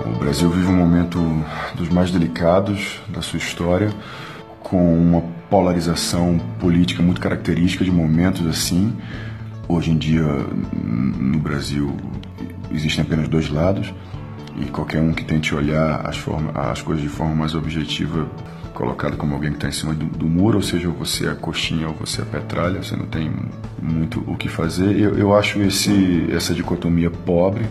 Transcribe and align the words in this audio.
O 0.00 0.18
Brasil 0.18 0.50
vive 0.50 0.66
um 0.66 0.76
momento 0.76 1.20
dos 1.76 1.88
mais 1.88 2.10
delicados 2.10 3.00
da 3.08 3.22
sua 3.22 3.38
história, 3.38 3.92
com 4.60 4.98
uma 4.98 5.22
polarização 5.48 6.38
política 6.58 7.02
muito 7.02 7.20
característica 7.20 7.84
de 7.84 7.92
momentos 7.92 8.44
assim. 8.46 8.96
Hoje 9.68 9.92
em 9.92 9.96
dia, 9.96 10.24
no 10.24 11.38
Brasil, 11.38 11.96
existem 12.72 13.04
apenas 13.04 13.28
dois 13.28 13.48
lados 13.48 13.92
e 14.56 14.64
qualquer 14.66 15.00
um 15.00 15.12
que 15.12 15.24
tente 15.24 15.54
olhar 15.54 16.06
as, 16.06 16.16
forma, 16.16 16.50
as 16.52 16.82
coisas 16.82 17.02
de 17.02 17.08
forma 17.08 17.34
mais 17.34 17.54
objetiva 17.54 18.28
colocado 18.72 19.16
como 19.16 19.34
alguém 19.34 19.50
que 19.50 19.58
está 19.58 19.68
em 19.68 19.72
cima 19.72 19.94
do, 19.94 20.06
do, 20.06 20.26
muro, 20.26 20.56
ou 20.56 20.62
seja, 20.62 20.88
você 20.90 21.28
é 21.28 21.34
coxinha 21.34 21.88
ou 21.88 21.94
você 21.94 22.22
é 22.22 22.24
petralha, 22.24 22.82
você 22.82 22.96
não 22.96 23.06
tem 23.06 23.32
muito 23.80 24.24
o 24.26 24.36
que 24.36 24.48
fazer. 24.48 24.98
Eu, 24.98 25.16
eu 25.16 25.34
acho 25.34 25.60
esse, 25.60 26.26
essa 26.32 26.52
dicotomia 26.52 27.10
pobre, 27.10 27.64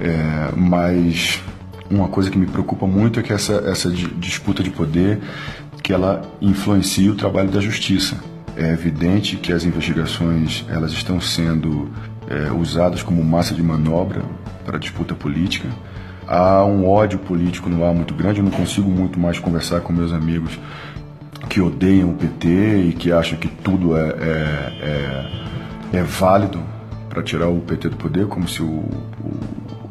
é, 0.00 0.52
mas 0.56 1.40
uma 1.90 2.08
coisa 2.08 2.30
que 2.30 2.38
me 2.38 2.46
preocupa 2.46 2.86
muito 2.86 3.18
é 3.20 3.22
que 3.22 3.32
essa, 3.32 3.54
essa 3.66 3.90
disputa 3.90 4.62
de 4.62 4.70
poder 4.70 5.20
que 5.82 5.92
ela 5.92 6.22
influencia 6.40 7.10
o 7.10 7.14
trabalho 7.14 7.50
da 7.50 7.60
justiça. 7.60 8.16
É 8.56 8.72
evidente 8.72 9.36
que 9.36 9.52
as 9.52 9.64
investigações 9.64 10.64
elas 10.68 10.92
estão 10.92 11.20
sendo 11.20 11.90
é, 12.28 12.50
usadas 12.50 13.02
como 13.02 13.22
massa 13.22 13.54
de 13.54 13.62
manobra 13.62 14.22
para 14.64 14.78
disputa 14.78 15.14
política 15.14 15.68
há 16.28 16.62
um 16.62 16.86
ódio 16.86 17.18
político 17.18 17.70
no 17.70 17.84
ar 17.84 17.94
muito 17.94 18.14
grande. 18.14 18.40
Eu 18.40 18.44
não 18.44 18.52
consigo 18.52 18.90
muito 18.90 19.18
mais 19.18 19.38
conversar 19.38 19.80
com 19.80 19.92
meus 19.92 20.12
amigos 20.12 20.58
que 21.48 21.60
odeiam 21.60 22.10
o 22.10 22.14
PT 22.14 22.48
e 22.88 22.92
que 22.92 23.10
acham 23.10 23.38
que 23.38 23.48
tudo 23.48 23.96
é, 23.96 24.08
é, 24.08 25.32
é, 25.94 25.98
é 25.98 26.02
válido 26.02 26.60
para 27.08 27.22
tirar 27.22 27.48
o 27.48 27.60
PT 27.60 27.88
do 27.88 27.96
poder, 27.96 28.26
como 28.26 28.46
se 28.46 28.62
o, 28.62 28.66
o, 28.66 29.40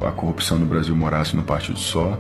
a 0.02 0.12
corrupção 0.12 0.58
no 0.58 0.66
Brasil 0.66 0.96
morasse 0.96 1.36
no 1.36 1.44
partido 1.44 1.80
só. 1.80 2.18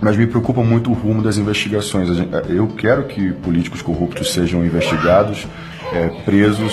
Mas 0.00 0.16
me 0.16 0.26
preocupa 0.26 0.62
muito 0.62 0.90
o 0.90 0.94
rumo 0.94 1.22
das 1.22 1.36
investigações. 1.36 2.08
Eu 2.48 2.68
quero 2.68 3.04
que 3.04 3.32
políticos 3.32 3.82
corruptos 3.82 4.32
sejam 4.32 4.64
investigados, 4.64 5.46
é, 5.92 6.08
presos, 6.24 6.72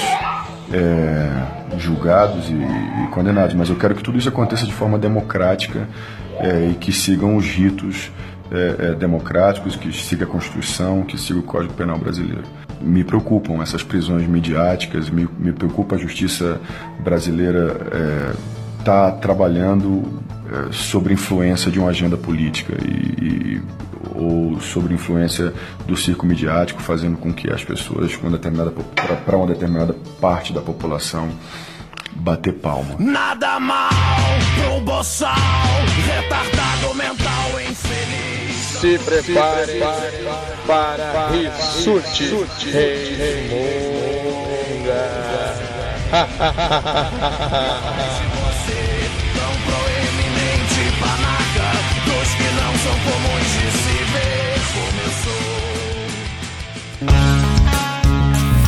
é, 0.72 1.78
julgados 1.78 2.50
e, 2.50 2.54
e, 2.54 3.08
condenados, 3.12 3.54
mas 3.54 3.70
eu 3.70 3.76
quero 3.76 3.96
que 3.96 4.04
tudo 4.04 4.18
isso 4.18 4.30
aconteça 4.30 4.66
de 4.66 4.74
forma 4.74 4.98
democrática 4.98 5.88
é, 6.40 6.70
e 6.70 6.74
que 6.76 6.92
sigam 6.92 7.36
os 7.36 7.46
ritos 7.46 8.12
é, 8.50 8.76
é, 8.80 8.96
democráticos, 8.96 9.76
que 9.76 9.92
siga 9.92 10.24
a 10.24 10.28
Constituição, 10.28 11.04
que 11.04 11.18
siga 11.18 11.40
o 11.40 11.44
Código 11.44 11.74
Penal 11.74 11.98
brasileiro. 11.98 12.44
Me 12.80 13.04
preocupam 13.04 13.62
essas 13.62 13.84
prisões 13.84 14.26
midiáticas, 14.28 15.10
me, 15.10 15.28
me 15.38 15.52
preocupa 15.52 15.96
a 15.96 15.98
justiça 15.98 16.62
brasileira 17.00 18.36
estar 18.88 19.12
tá 19.12 19.18
trabalhando 19.18 20.22
sobre 20.72 21.14
influência 21.14 21.70
de 21.70 21.78
uma 21.78 21.90
agenda 21.90 22.16
política 22.16 22.74
e, 22.82 23.58
e 23.58 23.62
ou 24.16 24.60
sobre 24.62 24.94
influência 24.94 25.54
do 25.86 25.98
circo 25.98 26.26
midiático, 26.26 26.82
fazendo 26.82 27.18
com 27.18 27.34
que 27.34 27.52
as 27.52 27.64
pessoas, 27.64 28.16
para 28.16 29.38
uma 29.38 29.48
determinada 29.48 29.94
parte 30.20 30.54
da 30.54 30.62
população, 30.62 31.30
bater 32.14 32.54
palma. 32.54 32.96
Nada 32.98 33.60
mal 33.60 33.90
pro 34.56 34.82
boçal, 34.82 35.36
retardado 36.06 36.96
mental 36.96 37.62
infeliz. 37.70 38.56
Se 38.56 38.98
prepare, 39.00 39.80
para, 40.66 40.98
para 40.98 41.30
Rissuti 41.30 42.24
Reimunga. 42.72 43.18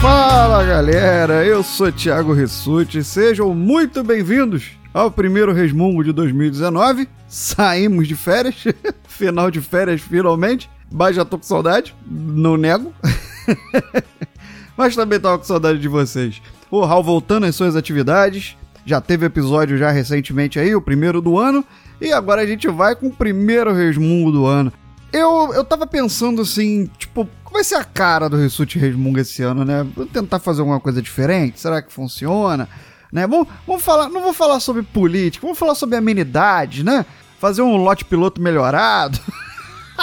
Fala 0.02 0.64
galera, 0.64 1.46
eu 1.46 1.62
sou 1.62 1.92
Thiago 1.92 2.34
Rissuti, 2.34 3.04
sejam 3.04 3.54
muito 3.54 4.04
bem-vindos 4.04 4.72
ao 4.94 5.12
primeiro 5.12 5.54
resmungo 5.54 6.04
de 6.04 6.12
2019. 6.12 7.08
Saímos 7.28 8.08
de 8.08 8.16
férias, 8.16 8.64
final 9.08 9.52
de 9.52 9.62
férias 9.62 10.02
finalmente, 10.02 10.70
mas 10.92 11.16
já 11.16 11.26
tô 11.26 11.38
com 11.38 11.44
saudade, 11.44 11.96
não 12.10 12.58
nego. 12.58 12.94
mas 14.78 14.96
também 14.96 15.20
tava 15.20 15.38
com 15.38 15.44
saudade 15.44 15.80
de 15.80 15.88
vocês. 15.88 16.42
O 16.72 16.86
Raul 16.86 17.04
voltando 17.04 17.46
às 17.46 17.56
suas 17.56 17.76
atividades, 17.76 18.56
já 18.86 19.02
teve 19.02 19.26
episódio 19.26 19.78
já 19.78 19.92
recentemente 19.92 20.60
aí, 20.60 20.74
o 20.76 20.82
primeiro 20.82 21.22
do 21.22 21.38
ano, 21.38 21.64
e 22.00 22.12
agora 22.12 22.42
a 22.42 22.46
gente 22.46 22.68
vai 22.68 22.96
com 22.96 23.08
o 23.08 23.14
primeiro 23.14 23.74
resmungo 23.74 24.32
do 24.32 24.46
ano. 24.46 24.72
Eu, 25.12 25.54
eu 25.54 25.64
tava 25.64 25.88
pensando 25.88 26.42
assim, 26.42 26.86
tipo, 26.98 27.28
qual 27.44 27.54
vai 27.54 27.64
ser 27.64 27.76
a 27.76 27.84
cara 27.84 28.30
do 28.30 28.38
Rissuti 28.38 28.78
Resmunga 28.78 29.22
esse 29.22 29.42
ano, 29.42 29.66
né? 29.66 29.86
Vamos 29.96 30.12
tentar 30.12 30.40
fazer 30.40 30.62
alguma 30.62 30.80
coisa 30.80 31.02
diferente? 31.02 31.60
Será 31.60 31.82
que 31.82 31.92
funciona? 31.92 32.70
Né? 33.12 33.26
Vamos, 33.26 33.48
vamos 33.66 33.84
falar, 33.84 34.10
não 34.10 34.22
vou 34.22 34.34
falar 34.34 34.60
sobre 34.60 34.84
política, 34.84 35.42
vamos 35.42 35.58
falar 35.58 35.74
sobre 35.74 35.96
amenidades, 35.96 36.84
né? 36.84 37.06
Fazer 37.40 37.62
um 37.62 37.78
lote 37.78 38.06
piloto 38.06 38.40
melhorado. 38.42 39.20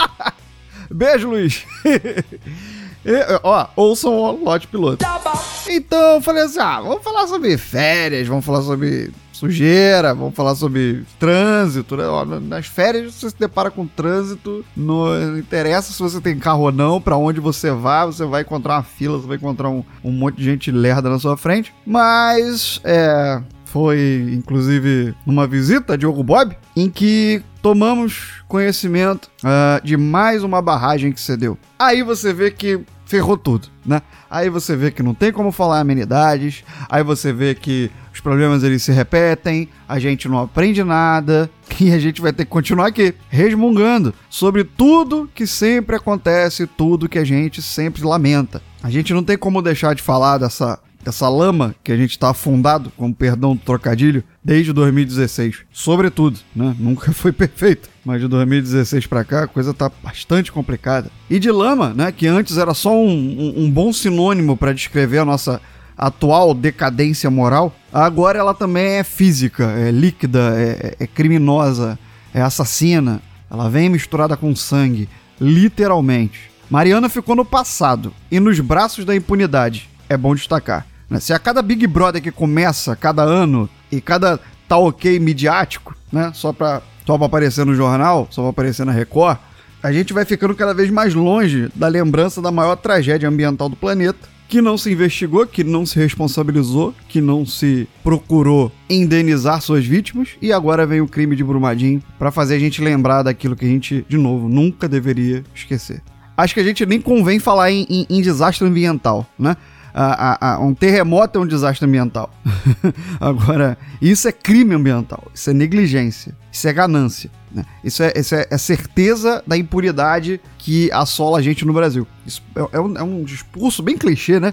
Beijo, 0.90 1.28
Luiz. 1.28 1.64
e, 1.84 3.40
ó, 3.42 3.68
ouçam 3.76 4.12
o 4.12 4.44
lote 4.44 4.66
piloto. 4.66 4.98
Tá 4.98 5.20
então, 5.68 6.14
eu 6.14 6.20
falei 6.20 6.44
assim: 6.44 6.58
ah, 6.58 6.80
vamos 6.80 7.02
falar 7.02 7.26
sobre 7.26 7.56
férias, 7.58 8.26
vamos 8.26 8.44
falar 8.44 8.62
sobre 8.62 9.12
sujeira, 9.36 10.14
vamos 10.14 10.34
falar 10.34 10.54
sobre 10.54 11.04
trânsito. 11.18 11.96
Né? 11.96 12.04
Nas 12.42 12.66
férias 12.66 13.14
você 13.14 13.30
se 13.30 13.38
depara 13.38 13.70
com 13.70 13.86
trânsito, 13.86 14.64
não 14.76 15.38
interessa 15.38 15.92
se 15.92 15.98
você 15.98 16.20
tem 16.20 16.38
carro 16.38 16.62
ou 16.62 16.72
não, 16.72 17.00
para 17.00 17.16
onde 17.16 17.40
você 17.40 17.70
vai, 17.70 18.06
você 18.06 18.24
vai 18.24 18.42
encontrar 18.42 18.76
uma 18.76 18.82
fila, 18.82 19.18
você 19.18 19.26
vai 19.26 19.36
encontrar 19.36 19.68
um, 19.68 19.84
um 20.02 20.10
monte 20.10 20.36
de 20.36 20.44
gente 20.44 20.70
lerda 20.70 21.08
na 21.08 21.18
sua 21.18 21.36
frente. 21.36 21.72
Mas, 21.86 22.80
é. 22.84 23.40
Foi, 23.66 24.30
inclusive, 24.32 25.12
numa 25.26 25.46
visita 25.46 25.92
a 25.92 25.96
Diogo 25.96 26.22
Bob, 26.22 26.56
em 26.74 26.88
que 26.88 27.42
tomamos 27.60 28.42
conhecimento 28.48 29.28
uh, 29.42 29.84
de 29.84 29.96
mais 29.96 30.42
uma 30.42 30.62
barragem 30.62 31.12
que 31.12 31.20
cedeu. 31.20 31.58
Aí 31.78 32.02
você 32.02 32.32
vê 32.32 32.50
que 32.50 32.80
ferrou 33.06 33.38
tudo, 33.38 33.68
né? 33.84 34.02
Aí 34.28 34.50
você 34.50 34.76
vê 34.76 34.90
que 34.90 35.02
não 35.02 35.14
tem 35.14 35.32
como 35.32 35.52
falar 35.52 35.80
amenidades, 35.80 36.64
aí 36.88 37.02
você 37.02 37.32
vê 37.32 37.54
que 37.54 37.90
os 38.12 38.20
problemas 38.20 38.64
eles 38.64 38.82
se 38.82 38.92
repetem, 38.92 39.68
a 39.88 39.98
gente 39.98 40.28
não 40.28 40.40
aprende 40.40 40.82
nada 40.82 41.48
e 41.80 41.92
a 41.92 41.98
gente 41.98 42.20
vai 42.20 42.32
ter 42.32 42.44
que 42.44 42.50
continuar 42.50 42.88
aqui 42.88 43.14
resmungando 43.30 44.12
sobre 44.28 44.64
tudo 44.64 45.30
que 45.34 45.46
sempre 45.46 45.96
acontece, 45.96 46.66
tudo 46.66 47.08
que 47.08 47.18
a 47.18 47.24
gente 47.24 47.62
sempre 47.62 48.02
lamenta. 48.02 48.60
A 48.82 48.90
gente 48.90 49.14
não 49.14 49.22
tem 49.22 49.38
como 49.38 49.62
deixar 49.62 49.94
de 49.94 50.02
falar 50.02 50.38
dessa 50.38 50.78
essa 51.08 51.28
lama 51.28 51.74
que 51.82 51.92
a 51.92 51.96
gente 51.96 52.10
está 52.10 52.30
afundado, 52.30 52.92
com 52.96 53.12
perdão 53.12 53.54
do 53.54 53.62
trocadilho, 53.62 54.24
desde 54.42 54.72
2016. 54.72 55.58
Sobretudo, 55.72 56.38
né? 56.54 56.74
Nunca 56.78 57.12
foi 57.12 57.32
perfeito, 57.32 57.88
mas 58.04 58.20
de 58.20 58.28
2016 58.28 59.06
para 59.06 59.24
cá 59.24 59.44
a 59.44 59.48
coisa 59.48 59.72
tá 59.72 59.90
bastante 60.02 60.50
complicada. 60.52 61.10
E 61.28 61.38
de 61.38 61.50
lama, 61.50 61.92
né? 61.94 62.12
Que 62.12 62.26
antes 62.26 62.58
era 62.58 62.74
só 62.74 62.92
um, 62.96 63.08
um, 63.08 63.64
um 63.64 63.70
bom 63.70 63.92
sinônimo 63.92 64.56
para 64.56 64.72
descrever 64.72 65.18
a 65.18 65.24
nossa 65.24 65.60
atual 65.96 66.52
decadência 66.52 67.30
moral, 67.30 67.74
agora 67.92 68.38
ela 68.38 68.52
também 68.52 68.84
é 68.84 69.04
física, 69.04 69.64
é 69.64 69.90
líquida, 69.90 70.52
é, 70.54 70.96
é 71.00 71.06
criminosa, 71.06 71.98
é 72.34 72.42
assassina. 72.42 73.22
Ela 73.50 73.70
vem 73.70 73.88
misturada 73.88 74.36
com 74.36 74.54
sangue, 74.54 75.08
literalmente. 75.40 76.50
Mariana 76.68 77.08
ficou 77.08 77.36
no 77.36 77.44
passado 77.44 78.12
e 78.30 78.40
nos 78.40 78.58
braços 78.60 79.04
da 79.04 79.14
impunidade. 79.14 79.88
É 80.08 80.16
bom 80.16 80.34
destacar. 80.34 80.86
Né? 81.08 81.20
Se 81.20 81.32
a 81.32 81.38
cada 81.38 81.62
Big 81.62 81.86
Brother 81.86 82.22
que 82.22 82.30
começa 82.30 82.96
cada 82.96 83.22
ano 83.22 83.68
e 83.90 84.00
cada 84.00 84.40
tá 84.68 84.76
ok 84.76 85.18
midiático, 85.20 85.96
né? 86.12 86.32
Só 86.34 86.52
pra, 86.52 86.82
só 87.06 87.16
pra 87.16 87.26
aparecer 87.26 87.64
no 87.64 87.74
jornal, 87.74 88.26
só 88.30 88.42
pra 88.42 88.50
aparecer 88.50 88.84
na 88.84 88.92
Record, 88.92 89.38
a 89.82 89.92
gente 89.92 90.12
vai 90.12 90.24
ficando 90.24 90.54
cada 90.54 90.74
vez 90.74 90.90
mais 90.90 91.14
longe 91.14 91.70
da 91.74 91.86
lembrança 91.86 92.42
da 92.42 92.50
maior 92.50 92.76
tragédia 92.76 93.28
ambiental 93.28 93.68
do 93.68 93.76
planeta, 93.76 94.28
que 94.48 94.60
não 94.60 94.78
se 94.78 94.90
investigou, 94.90 95.46
que 95.46 95.64
não 95.64 95.84
se 95.84 95.98
responsabilizou, 95.98 96.94
que 97.08 97.20
não 97.20 97.44
se 97.44 97.88
procurou 98.02 98.72
indenizar 98.88 99.60
suas 99.60 99.84
vítimas 99.84 100.30
e 100.40 100.52
agora 100.52 100.86
vem 100.86 101.00
o 101.00 101.08
crime 101.08 101.34
de 101.34 101.44
Brumadinho 101.44 102.02
para 102.18 102.30
fazer 102.30 102.54
a 102.54 102.58
gente 102.58 102.80
lembrar 102.80 103.22
daquilo 103.22 103.56
que 103.56 103.64
a 103.64 103.68
gente, 103.68 104.04
de 104.08 104.16
novo, 104.16 104.48
nunca 104.48 104.88
deveria 104.88 105.44
esquecer. 105.54 106.02
Acho 106.36 106.54
que 106.54 106.60
a 106.60 106.64
gente 106.64 106.84
nem 106.84 107.00
convém 107.00 107.38
falar 107.38 107.70
em, 107.70 107.86
em, 107.88 108.06
em 108.08 108.20
desastre 108.20 108.66
ambiental, 108.66 109.26
né? 109.38 109.56
A, 109.98 110.54
a, 110.54 110.58
um 110.60 110.74
terremoto 110.74 111.38
é 111.38 111.42
um 111.42 111.46
desastre 111.46 111.86
ambiental. 111.86 112.30
Agora, 113.18 113.78
isso 114.00 114.28
é 114.28 114.32
crime 114.32 114.74
ambiental, 114.74 115.30
isso 115.34 115.48
é 115.48 115.54
negligência, 115.54 116.36
isso 116.52 116.68
é 116.68 116.72
ganância. 116.72 117.30
Né? 117.50 117.64
Isso, 117.82 118.02
é, 118.02 118.12
isso 118.14 118.34
é, 118.34 118.46
é, 118.50 118.58
certeza 118.58 119.42
da 119.46 119.56
impunidade 119.56 120.38
que 120.58 120.92
assola 120.92 121.38
a 121.38 121.42
gente 121.42 121.64
no 121.64 121.72
Brasil. 121.72 122.06
Isso 122.26 122.42
é, 122.54 122.76
é, 122.76 122.80
um, 122.80 122.98
é 122.98 123.02
um 123.02 123.24
discurso 123.24 123.82
bem 123.82 123.96
clichê, 123.96 124.38
né? 124.38 124.52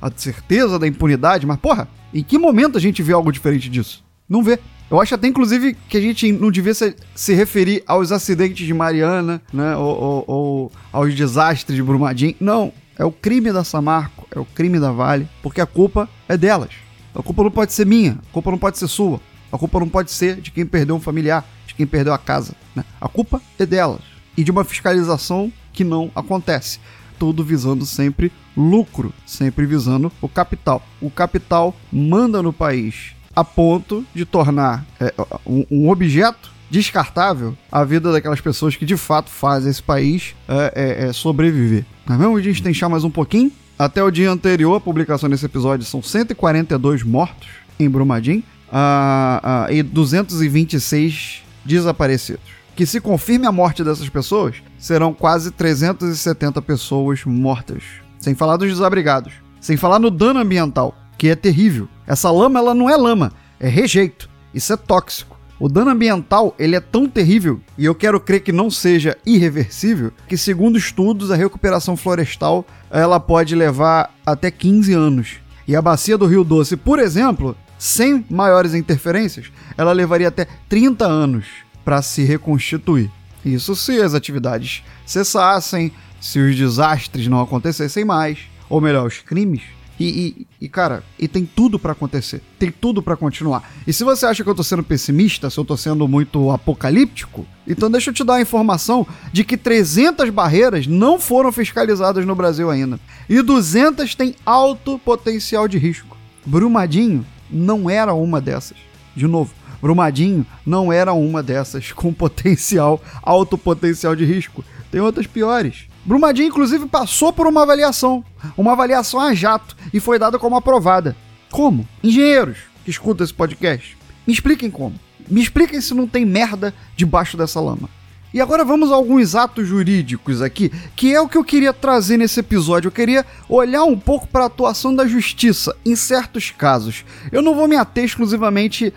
A 0.00 0.10
certeza 0.14 0.78
da 0.78 0.86
impunidade, 0.86 1.44
mas 1.44 1.58
porra, 1.58 1.88
em 2.14 2.22
que 2.22 2.38
momento 2.38 2.78
a 2.78 2.80
gente 2.80 3.02
vê 3.02 3.12
algo 3.12 3.32
diferente 3.32 3.68
disso? 3.68 4.04
Não 4.28 4.44
vê. 4.44 4.60
Eu 4.88 5.00
acho 5.00 5.14
até, 5.14 5.26
inclusive, 5.26 5.74
que 5.88 5.96
a 5.96 6.00
gente 6.00 6.30
não 6.30 6.50
devia 6.50 6.74
se, 6.74 6.94
se 7.14 7.34
referir 7.34 7.82
aos 7.86 8.12
acidentes 8.12 8.64
de 8.64 8.74
Mariana, 8.74 9.42
né? 9.52 9.74
Ou, 9.74 10.00
ou, 10.00 10.24
ou 10.28 10.72
aos 10.92 11.14
desastres 11.14 11.74
de 11.74 11.82
Brumadinho. 11.82 12.36
Não. 12.38 12.72
É 12.98 13.04
o 13.04 13.12
crime 13.12 13.52
da 13.52 13.64
Samarco, 13.64 14.26
é 14.34 14.38
o 14.38 14.44
crime 14.44 14.78
da 14.78 14.92
Vale, 14.92 15.28
porque 15.42 15.60
a 15.60 15.66
culpa 15.66 16.08
é 16.28 16.36
delas. 16.36 16.70
A 17.14 17.22
culpa 17.22 17.42
não 17.42 17.50
pode 17.50 17.72
ser 17.72 17.86
minha, 17.86 18.18
a 18.30 18.32
culpa 18.32 18.50
não 18.50 18.58
pode 18.58 18.78
ser 18.78 18.88
sua, 18.88 19.20
a 19.50 19.58
culpa 19.58 19.80
não 19.80 19.88
pode 19.88 20.10
ser 20.10 20.40
de 20.40 20.50
quem 20.50 20.64
perdeu 20.64 20.96
um 20.96 21.00
familiar, 21.00 21.46
de 21.66 21.74
quem 21.74 21.86
perdeu 21.86 22.14
a 22.14 22.18
casa. 22.18 22.54
Né? 22.74 22.84
A 23.00 23.08
culpa 23.08 23.40
é 23.58 23.66
delas. 23.66 24.00
E 24.36 24.42
de 24.42 24.50
uma 24.50 24.64
fiscalização 24.64 25.52
que 25.72 25.84
não 25.84 26.10
acontece. 26.14 26.80
Tudo 27.18 27.44
visando 27.44 27.84
sempre 27.84 28.32
lucro, 28.56 29.12
sempre 29.26 29.66
visando 29.66 30.10
o 30.20 30.28
capital. 30.28 30.82
O 31.00 31.10
capital 31.10 31.76
manda 31.92 32.42
no 32.42 32.52
país 32.52 33.14
a 33.34 33.44
ponto 33.44 34.04
de 34.14 34.24
tornar 34.24 34.84
é, 35.00 35.12
um, 35.46 35.64
um, 35.70 35.90
objeto 35.90 36.51
descartável 36.72 37.54
a 37.70 37.84
vida 37.84 38.10
daquelas 38.10 38.40
pessoas 38.40 38.74
que 38.74 38.86
de 38.86 38.96
fato 38.96 39.28
fazem 39.28 39.70
esse 39.70 39.82
país 39.82 40.34
é, 40.48 40.72
é, 40.74 41.08
é 41.08 41.12
sobreviver. 41.12 41.84
Mas 42.06 42.16
vamos 42.16 42.60
deixar 42.62 42.88
mais 42.88 43.04
um 43.04 43.10
pouquinho? 43.10 43.52
Até 43.78 44.02
o 44.02 44.10
dia 44.10 44.30
anterior 44.30 44.76
à 44.76 44.80
publicação 44.80 45.28
desse 45.28 45.44
episódio, 45.44 45.84
são 45.84 46.02
142 46.02 47.02
mortos 47.02 47.46
em 47.78 47.90
Brumadinho 47.90 48.42
uh, 48.68 49.68
uh, 49.68 49.72
e 49.72 49.82
226 49.82 51.42
desaparecidos. 51.62 52.62
Que 52.74 52.86
se 52.86 53.02
confirme 53.02 53.46
a 53.46 53.52
morte 53.52 53.84
dessas 53.84 54.08
pessoas, 54.08 54.56
serão 54.78 55.12
quase 55.12 55.50
370 55.50 56.62
pessoas 56.62 57.22
mortas. 57.26 57.82
Sem 58.18 58.34
falar 58.34 58.56
dos 58.56 58.70
desabrigados. 58.70 59.34
Sem 59.60 59.76
falar 59.76 59.98
no 59.98 60.10
dano 60.10 60.40
ambiental 60.40 60.96
que 61.18 61.28
é 61.28 61.36
terrível. 61.36 61.86
Essa 62.06 62.30
lama, 62.30 62.58
ela 62.58 62.74
não 62.74 62.88
é 62.88 62.96
lama, 62.96 63.30
é 63.60 63.68
rejeito. 63.68 64.30
Isso 64.54 64.72
é 64.72 64.76
tóxico. 64.76 65.41
O 65.60 65.68
dano 65.68 65.90
ambiental, 65.90 66.54
ele 66.58 66.74
é 66.74 66.80
tão 66.80 67.08
terrível, 67.08 67.60
e 67.78 67.84
eu 67.84 67.94
quero 67.94 68.18
crer 68.18 68.40
que 68.40 68.50
não 68.50 68.70
seja 68.70 69.16
irreversível, 69.24 70.12
que 70.26 70.36
segundo 70.36 70.76
estudos, 70.76 71.30
a 71.30 71.36
recuperação 71.36 71.96
florestal, 71.96 72.66
ela 72.90 73.20
pode 73.20 73.54
levar 73.54 74.12
até 74.26 74.50
15 74.50 74.92
anos. 74.92 75.36
E 75.68 75.76
a 75.76 75.82
bacia 75.82 76.18
do 76.18 76.26
Rio 76.26 76.42
Doce, 76.42 76.76
por 76.76 76.98
exemplo, 76.98 77.56
sem 77.78 78.24
maiores 78.28 78.74
interferências, 78.74 79.52
ela 79.76 79.92
levaria 79.92 80.28
até 80.28 80.46
30 80.68 81.06
anos 81.06 81.46
para 81.84 82.02
se 82.02 82.24
reconstituir. 82.24 83.10
Isso 83.44 83.74
se 83.74 84.00
as 84.00 84.14
atividades 84.14 84.82
cessassem, 85.04 85.92
se 86.20 86.38
os 86.38 86.56
desastres 86.56 87.26
não 87.26 87.40
acontecessem 87.40 88.04
mais, 88.04 88.38
ou 88.68 88.80
melhor, 88.80 89.06
os 89.06 89.18
crimes 89.18 89.62
e, 90.02 90.08
e, 90.08 90.46
e, 90.62 90.68
cara, 90.68 91.04
e 91.18 91.28
tem 91.28 91.46
tudo 91.46 91.78
para 91.78 91.92
acontecer. 91.92 92.42
Tem 92.58 92.70
tudo 92.72 93.00
para 93.00 93.16
continuar. 93.16 93.70
E 93.86 93.92
se 93.92 94.02
você 94.02 94.26
acha 94.26 94.42
que 94.42 94.50
eu 94.50 94.54
tô 94.54 94.62
sendo 94.64 94.82
pessimista, 94.82 95.48
se 95.48 95.58
eu 95.58 95.64
tô 95.64 95.76
sendo 95.76 96.08
muito 96.08 96.50
apocalíptico, 96.50 97.46
então 97.66 97.90
deixa 97.90 98.10
eu 98.10 98.14
te 98.14 98.24
dar 98.24 98.34
a 98.34 98.40
informação 98.40 99.06
de 99.32 99.44
que 99.44 99.56
300 99.56 100.28
barreiras 100.30 100.86
não 100.86 101.20
foram 101.20 101.52
fiscalizadas 101.52 102.26
no 102.26 102.34
Brasil 102.34 102.68
ainda. 102.68 102.98
E 103.28 103.40
200 103.40 104.14
têm 104.16 104.34
alto 104.44 104.98
potencial 104.98 105.68
de 105.68 105.78
risco. 105.78 106.16
Brumadinho 106.44 107.24
não 107.48 107.88
era 107.88 108.12
uma 108.12 108.40
dessas. 108.40 108.76
De 109.14 109.28
novo, 109.28 109.54
Brumadinho 109.80 110.44
não 110.66 110.92
era 110.92 111.12
uma 111.12 111.42
dessas 111.42 111.92
com 111.92 112.12
potencial, 112.12 113.00
alto 113.22 113.56
potencial 113.56 114.16
de 114.16 114.24
risco. 114.24 114.64
Tem 114.90 115.00
outras 115.00 115.26
piores. 115.26 115.91
Brumadinho, 116.04 116.48
inclusive, 116.48 116.86
passou 116.86 117.32
por 117.32 117.46
uma 117.46 117.62
avaliação, 117.62 118.24
uma 118.56 118.72
avaliação 118.72 119.20
a 119.20 119.34
jato, 119.34 119.76
e 119.92 120.00
foi 120.00 120.18
dada 120.18 120.38
como 120.38 120.56
aprovada. 120.56 121.16
Como? 121.50 121.86
Engenheiros 122.02 122.58
que 122.84 122.90
escutam 122.90 123.24
esse 123.24 123.32
podcast, 123.32 123.96
me 124.26 124.32
expliquem 124.32 124.70
como. 124.70 124.94
Me 125.28 125.40
expliquem 125.40 125.80
se 125.80 125.94
não 125.94 126.06
tem 126.06 126.26
merda 126.26 126.74
debaixo 126.96 127.36
dessa 127.36 127.60
lama. 127.60 127.88
E 128.34 128.40
agora 128.40 128.64
vamos 128.64 128.90
a 128.90 128.94
alguns 128.94 129.34
atos 129.34 129.68
jurídicos 129.68 130.40
aqui, 130.40 130.72
que 130.96 131.14
é 131.14 131.20
o 131.20 131.28
que 131.28 131.36
eu 131.36 131.44
queria 131.44 131.72
trazer 131.72 132.16
nesse 132.16 132.40
episódio. 132.40 132.88
Eu 132.88 132.92
queria 132.92 133.26
olhar 133.48 133.84
um 133.84 133.98
pouco 133.98 134.26
para 134.26 134.44
a 134.44 134.46
atuação 134.46 134.94
da 134.94 135.06
justiça 135.06 135.76
em 135.84 135.94
certos 135.94 136.50
casos. 136.50 137.04
Eu 137.30 137.42
não 137.42 137.54
vou 137.54 137.68
me 137.68 137.76
ater 137.76 138.04
exclusivamente 138.04 138.92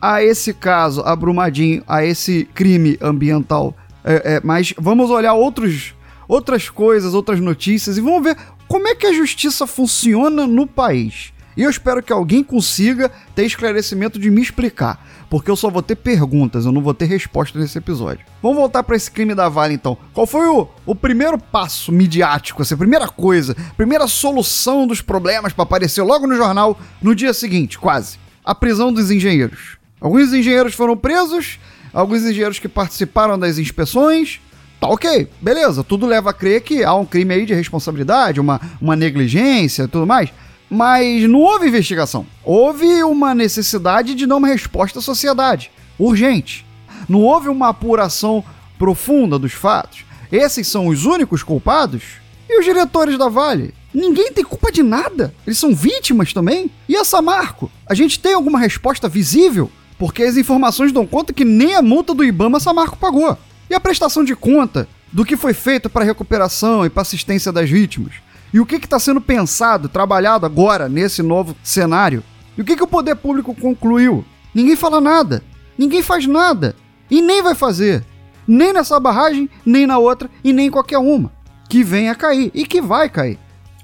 a 0.00 0.22
esse 0.22 0.52
caso, 0.52 1.00
a 1.00 1.16
Brumadinho, 1.16 1.82
a 1.88 2.04
esse 2.04 2.46
crime 2.54 2.98
ambiental, 3.00 3.74
é, 4.04 4.34
é, 4.34 4.40
mas 4.44 4.74
vamos 4.76 5.08
olhar 5.08 5.32
outros 5.32 5.93
outras 6.28 6.68
coisas, 6.68 7.14
outras 7.14 7.40
notícias 7.40 7.96
e 7.96 8.00
vamos 8.00 8.22
ver 8.22 8.36
como 8.68 8.88
é 8.88 8.94
que 8.94 9.06
a 9.06 9.12
justiça 9.12 9.66
funciona 9.66 10.46
no 10.46 10.66
país. 10.66 11.32
E 11.56 11.62
eu 11.62 11.70
espero 11.70 12.02
que 12.02 12.12
alguém 12.12 12.42
consiga 12.42 13.10
ter 13.34 13.44
esclarecimento 13.44 14.18
de 14.18 14.28
me 14.28 14.42
explicar, 14.42 15.06
porque 15.30 15.48
eu 15.48 15.54
só 15.54 15.70
vou 15.70 15.82
ter 15.82 15.94
perguntas, 15.94 16.66
eu 16.66 16.72
não 16.72 16.82
vou 16.82 16.92
ter 16.92 17.04
resposta 17.04 17.58
nesse 17.58 17.78
episódio. 17.78 18.26
Vamos 18.42 18.58
voltar 18.58 18.82
para 18.82 18.96
esse 18.96 19.10
crime 19.10 19.34
da 19.34 19.48
Vale 19.48 19.74
então. 19.74 19.96
Qual 20.12 20.26
foi 20.26 20.48
o, 20.48 20.68
o 20.84 20.94
primeiro 20.94 21.38
passo 21.38 21.92
midiático, 21.92 22.60
assim, 22.60 22.74
a 22.74 22.78
primeira 22.78 23.06
coisa, 23.06 23.56
primeira 23.76 24.08
solução 24.08 24.86
dos 24.86 25.00
problemas 25.00 25.52
para 25.52 25.62
aparecer 25.62 26.02
logo 26.02 26.26
no 26.26 26.36
jornal 26.36 26.78
no 27.00 27.14
dia 27.14 27.32
seguinte, 27.32 27.78
quase? 27.78 28.18
A 28.44 28.54
prisão 28.54 28.92
dos 28.92 29.10
engenheiros. 29.10 29.78
Alguns 30.00 30.32
engenheiros 30.32 30.74
foram 30.74 30.96
presos, 30.96 31.60
alguns 31.92 32.22
engenheiros 32.22 32.58
que 32.58 32.68
participaram 32.68 33.38
das 33.38 33.58
inspeções, 33.58 34.40
Tá 34.84 34.90
ok, 34.90 35.26
beleza, 35.40 35.82
tudo 35.82 36.04
leva 36.04 36.28
a 36.28 36.32
crer 36.34 36.60
que 36.60 36.84
há 36.84 36.94
um 36.94 37.06
crime 37.06 37.32
aí 37.32 37.46
de 37.46 37.54
responsabilidade, 37.54 38.38
uma, 38.38 38.60
uma 38.78 38.94
negligência 38.94 39.88
tudo 39.88 40.06
mais. 40.06 40.28
Mas 40.68 41.22
não 41.22 41.40
houve 41.40 41.68
investigação. 41.68 42.26
Houve 42.44 43.02
uma 43.02 43.34
necessidade 43.34 44.14
de 44.14 44.26
dar 44.26 44.36
uma 44.36 44.48
resposta 44.48 44.98
à 44.98 45.02
sociedade. 45.02 45.70
Urgente. 45.98 46.66
Não 47.08 47.22
houve 47.22 47.48
uma 47.48 47.68
apuração 47.68 48.44
profunda 48.78 49.38
dos 49.38 49.54
fatos. 49.54 50.04
Esses 50.30 50.68
são 50.68 50.88
os 50.88 51.06
únicos 51.06 51.42
culpados? 51.42 52.02
E 52.46 52.58
os 52.58 52.64
diretores 52.66 53.16
da 53.16 53.30
Vale? 53.30 53.72
Ninguém 53.94 54.32
tem 54.32 54.44
culpa 54.44 54.70
de 54.70 54.82
nada. 54.82 55.34
Eles 55.46 55.58
são 55.58 55.74
vítimas 55.74 56.34
também. 56.34 56.70
E 56.86 56.94
essa 56.94 57.22
Marco? 57.22 57.70
A 57.86 57.94
gente 57.94 58.20
tem 58.20 58.34
alguma 58.34 58.58
resposta 58.58 59.08
visível? 59.08 59.70
Porque 59.98 60.24
as 60.24 60.36
informações 60.36 60.92
dão 60.92 61.06
conta 61.06 61.32
que 61.32 61.44
nem 61.44 61.74
a 61.74 61.80
multa 61.80 62.12
do 62.12 62.22
Ibama 62.22 62.60
Samarco 62.60 62.98
pagou. 62.98 63.38
E 63.68 63.74
a 63.74 63.80
prestação 63.80 64.24
de 64.24 64.34
conta 64.34 64.86
do 65.12 65.24
que 65.24 65.36
foi 65.36 65.54
feito 65.54 65.88
para 65.88 66.02
a 66.02 66.06
recuperação 66.06 66.84
e 66.84 66.90
para 66.90 67.02
assistência 67.02 67.52
das 67.52 67.70
vítimas? 67.70 68.14
E 68.52 68.60
o 68.60 68.66
que 68.66 68.76
está 68.76 68.98
sendo 68.98 69.20
pensado, 69.20 69.88
trabalhado 69.88 70.46
agora 70.46 70.88
nesse 70.88 71.22
novo 71.22 71.56
cenário? 71.62 72.22
E 72.56 72.60
o 72.60 72.64
que, 72.64 72.76
que 72.76 72.84
o 72.84 72.88
poder 72.88 73.16
público 73.16 73.54
concluiu? 73.54 74.24
Ninguém 74.54 74.76
fala 74.76 75.00
nada. 75.00 75.42
Ninguém 75.76 76.02
faz 76.02 76.26
nada. 76.26 76.76
E 77.10 77.20
nem 77.20 77.42
vai 77.42 77.54
fazer. 77.54 78.04
Nem 78.46 78.72
nessa 78.72 79.00
barragem, 79.00 79.50
nem 79.66 79.86
na 79.86 79.98
outra 79.98 80.30
e 80.42 80.52
nem 80.52 80.66
em 80.66 80.70
qualquer 80.70 80.98
uma. 80.98 81.32
Que 81.68 81.82
venha 81.82 82.12
a 82.12 82.14
cair. 82.14 82.50
E 82.54 82.64
que 82.64 82.80
vai 82.80 83.08
cair. 83.08 83.38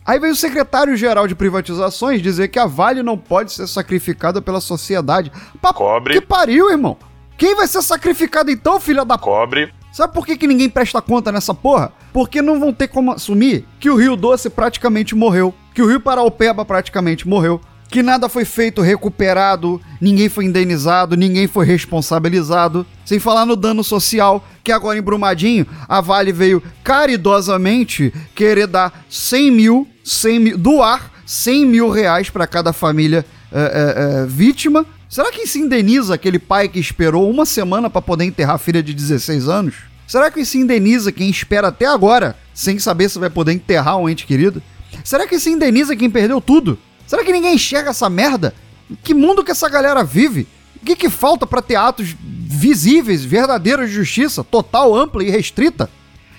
Aí 0.07 0.19
veio 0.19 0.33
o 0.33 0.37
secretário-geral 0.37 1.27
de 1.27 1.35
privatizações 1.35 2.23
dizer 2.23 2.49
que 2.49 2.59
a 2.59 2.67
Vale 2.67 3.03
não 3.03 3.19
pode 3.19 3.53
ser 3.53 3.67
sacrificada 3.67 4.41
pela 4.41 4.61
sociedade. 4.61 5.33
Pa 5.61 5.73
Cobre. 5.73 6.15
Que 6.15 6.21
pariu, 6.21 6.71
irmão. 6.71 6.97
Quem 7.41 7.57
vai 7.57 7.67
ser 7.67 7.81
sacrificado 7.81 8.51
então, 8.51 8.79
filha 8.79 9.03
da 9.03 9.17
Cobre. 9.17 9.73
Sabe 9.91 10.13
por 10.13 10.27
que, 10.27 10.37
que 10.37 10.47
ninguém 10.47 10.69
presta 10.69 11.01
conta 11.01 11.33
nessa 11.33 11.55
porra? 11.55 11.91
Porque 12.13 12.43
não 12.43 12.61
vão 12.61 12.71
ter 12.71 12.89
como 12.89 13.13
assumir 13.13 13.65
que 13.81 13.89
o 13.89 13.97
Rio 13.97 14.15
Doce 14.15 14.51
praticamente 14.51 15.15
morreu, 15.15 15.55
que 15.75 15.81
o 15.81 15.87
Rio 15.87 16.03
Paraupeba 16.03 16.67
praticamente 16.67 17.27
morreu, 17.27 17.59
que 17.89 18.03
nada 18.03 18.29
foi 18.29 18.45
feito 18.45 18.83
recuperado, 18.83 19.81
ninguém 19.99 20.29
foi 20.29 20.45
indenizado, 20.45 21.17
ninguém 21.17 21.47
foi 21.47 21.65
responsabilizado. 21.65 22.85
Sem 23.07 23.19
falar 23.19 23.47
no 23.47 23.57
dano 23.57 23.83
social, 23.83 24.47
que 24.63 24.71
agora 24.71 24.99
em 24.99 25.03
Brumadinho 25.03 25.67
a 25.89 26.03
Vale 26.03 26.33
veio 26.33 26.63
caridosamente 26.85 28.13
querer 28.35 28.67
dar 28.67 29.07
100 29.09 29.51
mil, 29.51 29.89
100 30.05 30.39
mil 30.41 30.59
doar 30.59 31.11
100 31.25 31.65
mil 31.65 31.89
reais 31.89 32.29
para 32.29 32.47
cada 32.47 32.73
família 32.73 33.25
é, 33.53 33.61
é, 33.61 34.23
é, 34.23 34.27
vítima 34.27 34.85
Será 35.11 35.33
que 35.33 35.45
se 35.45 35.59
indeniza 35.59 36.15
aquele 36.15 36.39
pai 36.39 36.69
que 36.69 36.79
esperou 36.79 37.29
uma 37.29 37.45
semana 37.45 37.91
para 37.91 38.01
poder 38.01 38.27
enterrar 38.27 38.55
a 38.55 38.59
filha 38.59 38.81
de 38.81 38.95
16 38.95 39.49
anos? 39.49 39.75
Será 40.07 40.31
que 40.31 40.45
se 40.45 40.57
indeniza 40.57 41.11
quem 41.11 41.29
espera 41.29 41.67
até 41.67 41.85
agora, 41.85 42.37
sem 42.55 42.79
saber 42.79 43.09
se 43.09 43.19
vai 43.19 43.29
poder 43.29 43.53
enterrar 43.53 43.97
um 43.97 44.09
ente 44.09 44.25
querido? 44.25 44.63
Será 45.03 45.27
que 45.27 45.41
se 45.41 45.51
indeniza 45.51 45.97
quem 45.97 46.09
perdeu 46.09 46.41
tudo? 46.41 46.79
Será 47.09 47.25
que 47.25 47.33
ninguém 47.33 47.57
enxerga 47.57 47.91
essa 47.91 48.09
merda? 48.09 48.55
Que 49.03 49.13
mundo 49.13 49.43
que 49.43 49.51
essa 49.51 49.69
galera 49.69 50.05
vive? 50.05 50.47
O 50.81 50.87
que, 50.87 50.95
que 50.95 51.11
falta 51.11 51.45
para 51.45 51.61
ter 51.61 51.75
atos 51.75 52.15
visíveis, 52.21 53.25
verdadeiros 53.25 53.89
de 53.89 53.97
justiça, 53.97 54.45
total, 54.45 54.95
ampla 54.95 55.25
e 55.25 55.31
restrita? 55.31 55.91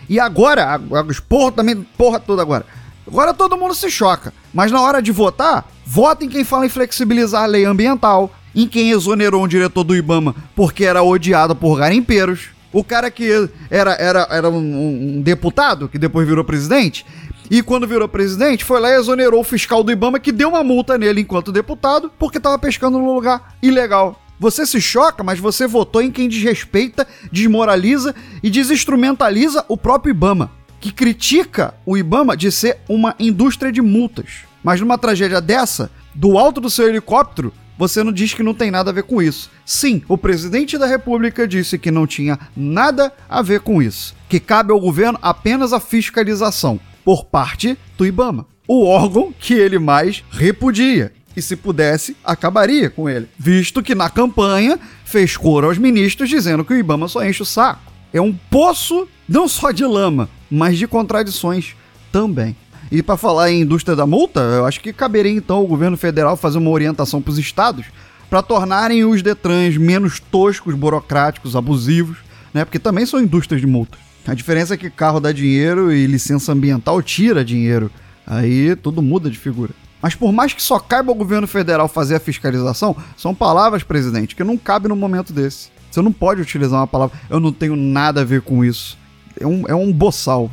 E 0.08 0.18
agora, 0.18 0.80
os 1.10 1.20
porra 1.20 1.52
também, 1.52 1.86
porra 1.98 2.22
toda 2.22 2.42
agora. 2.42 2.66
Agora 3.06 3.34
todo 3.34 3.58
mundo 3.58 3.76
se 3.76 3.92
choca. 3.92 4.34
Mas 4.54 4.72
na 4.72 4.80
hora 4.80 5.02
de 5.02 5.12
votar, 5.12 5.70
votem 5.86 6.30
quem 6.30 6.46
fala 6.46 6.66
em 6.66 6.70
flexibilizar 6.70 7.44
a 7.44 7.48
lei 7.48 7.66
ambiental, 7.66 8.34
em 8.56 8.68
quem 8.68 8.92
exonerou 8.92 9.44
um 9.44 9.48
diretor 9.48 9.84
do 9.84 9.96
Ibama 9.96 10.36
porque 10.56 10.86
era 10.86 11.04
odiado 11.04 11.56
por 11.56 11.78
garimpeiros. 11.78 12.50
O 12.74 12.84
cara 12.84 13.12
que 13.12 13.50
era, 13.70 13.92
era, 13.94 14.28
era 14.30 14.50
um, 14.50 15.18
um 15.18 15.22
deputado, 15.22 15.90
que 15.90 15.98
depois 15.98 16.28
virou 16.28 16.44
presidente, 16.44 17.06
e 17.50 17.62
quando 17.62 17.86
virou 17.86 18.08
presidente, 18.08 18.64
foi 18.64 18.80
lá 18.80 18.92
e 18.92 18.96
exonerou 18.96 19.42
o 19.42 19.44
fiscal 19.44 19.84
do 19.84 19.92
Ibama 19.92 20.22
que 20.22 20.32
deu 20.32 20.48
uma 20.48 20.64
multa 20.64 20.98
nele 20.98 21.20
enquanto 21.20 21.52
deputado, 21.52 22.10
porque 22.18 22.38
estava 22.38 22.58
pescando 22.58 22.98
num 22.98 23.14
lugar 23.14 23.56
ilegal. 23.62 24.22
Você 24.40 24.66
se 24.66 24.80
choca, 24.80 25.22
mas 25.22 25.38
você 25.38 25.68
votou 25.68 26.02
em 26.02 26.10
quem 26.10 26.30
desrespeita, 26.30 27.06
desmoraliza 27.30 28.16
e 28.42 28.50
desinstrumentaliza 28.50 29.66
o 29.68 29.76
próprio 29.76 30.12
Ibama, 30.12 30.50
que 30.80 30.94
critica 30.94 31.74
o 31.86 31.98
Ibama 31.98 32.38
de 32.38 32.50
ser 32.54 32.80
uma 32.88 33.14
indústria 33.20 33.70
de 33.70 33.82
multas. 33.82 34.46
Mas 34.64 34.80
numa 34.80 34.98
tragédia 34.98 35.42
dessa, 35.42 35.92
do 36.16 36.38
alto 36.38 36.62
do 36.62 36.70
seu 36.70 36.88
helicóptero, 36.88 37.54
você 37.82 38.04
não 38.04 38.12
diz 38.12 38.32
que 38.32 38.44
não 38.44 38.54
tem 38.54 38.70
nada 38.70 38.92
a 38.92 38.94
ver 38.94 39.02
com 39.02 39.20
isso. 39.20 39.50
Sim, 39.66 40.04
o 40.08 40.16
presidente 40.16 40.78
da 40.78 40.86
República 40.86 41.48
disse 41.48 41.80
que 41.80 41.90
não 41.90 42.06
tinha 42.06 42.38
nada 42.56 43.12
a 43.28 43.42
ver 43.42 43.62
com 43.62 43.82
isso, 43.82 44.16
que 44.30 44.40
cabe 44.40 44.72
ao 44.72 44.80
governo 44.80 45.18
apenas 45.20 45.74
a 45.74 45.80
fiscalização 45.80 46.80
por 47.04 47.26
parte 47.26 47.76
do 47.98 48.06
Ibama, 48.06 48.46
o 48.68 48.86
órgão 48.86 49.34
que 49.34 49.56
ele 49.56 49.80
mais 49.80 50.24
repudia. 50.30 51.12
E 51.36 51.42
se 51.42 51.56
pudesse, 51.56 52.16
acabaria 52.24 52.88
com 52.88 53.10
ele, 53.10 53.28
visto 53.36 53.82
que 53.82 53.96
na 53.96 54.12
campanha 54.12 54.80
fez 55.04 55.36
coro 55.36 55.66
aos 55.66 55.80
ministros 55.80 56.30
dizendo 56.30 56.64
que 56.64 56.74
o 56.74 56.78
Ibama 56.78 57.08
só 57.08 57.26
enche 57.26 57.42
o 57.42 57.46
saco. 57.48 57.92
É 58.14 58.22
um 58.22 58.32
poço 58.32 59.08
não 59.28 59.48
só 59.48 59.72
de 59.72 59.86
lama, 59.86 60.30
mas 60.52 60.78
de 60.78 60.86
contradições 60.86 61.76
também. 62.12 62.56
E 62.92 63.02
para 63.02 63.16
falar 63.16 63.50
em 63.50 63.62
indústria 63.62 63.96
da 63.96 64.06
multa, 64.06 64.42
eu 64.42 64.66
acho 64.66 64.82
que 64.82 64.92
caberia 64.92 65.32
então 65.32 65.58
ao 65.58 65.68
governo 65.68 65.96
federal 65.96 66.36
fazer 66.36 66.58
uma 66.58 66.70
orientação 66.70 67.22
para 67.22 67.32
os 67.32 67.40
estados 67.40 67.86
para 68.30 68.42
tornarem 68.42 69.06
os 69.06 69.22
Detrans 69.22 69.78
menos 69.78 70.20
toscos, 70.20 70.76
burocráticos, 70.76 71.56
abusivos, 71.56 72.18
né? 72.54 72.66
Porque 72.66 72.80
também 72.80 73.06
são 73.06 73.20
indústrias 73.20 73.62
de 73.62 73.68
multa. 73.68 73.98
A 74.26 74.34
diferença 74.34 74.74
é 74.74 74.78
que 74.78 74.90
carro 74.90 75.20
dá 75.20 75.32
dinheiro 75.32 75.92
e 75.92 76.06
licença 76.06 76.52
ambiental 76.52 77.02
tira 77.02 77.44
dinheiro. 77.44 77.90
Aí 78.26 78.76
tudo 78.76 79.02
muda 79.02 79.30
de 79.30 79.38
figura. 79.38 79.72
Mas 80.02 80.16
por 80.16 80.32
mais 80.32 80.54
que 80.54 80.62
só 80.62 80.80
caiba 80.80 81.12
ao 81.12 81.16
governo 81.16 81.48
federal 81.48 81.88
fazer 81.88 82.16
a 82.16 82.20
fiscalização, 82.20 82.96
são 83.18 83.36
palavras, 83.36 83.84
presidente, 83.84 84.36
que 84.36 84.44
não 84.44 84.58
cabe 84.58 84.88
no 84.88 84.96
momento 84.96 85.32
desse. 85.32 85.70
Você 85.90 86.02
não 86.02 86.12
pode 86.12 86.42
utilizar 86.42 86.80
uma 86.80 86.88
palavra, 86.88 87.18
eu 87.30 87.40
não 87.40 87.52
tenho 87.52 87.76
nada 87.76 88.22
a 88.22 88.26
ver 88.26 88.42
com 88.42 88.64
isso. 88.64 88.98
É 89.40 89.46
um, 89.46 89.64
é 89.68 89.76
um 89.76 89.92
boçal. 89.92 90.50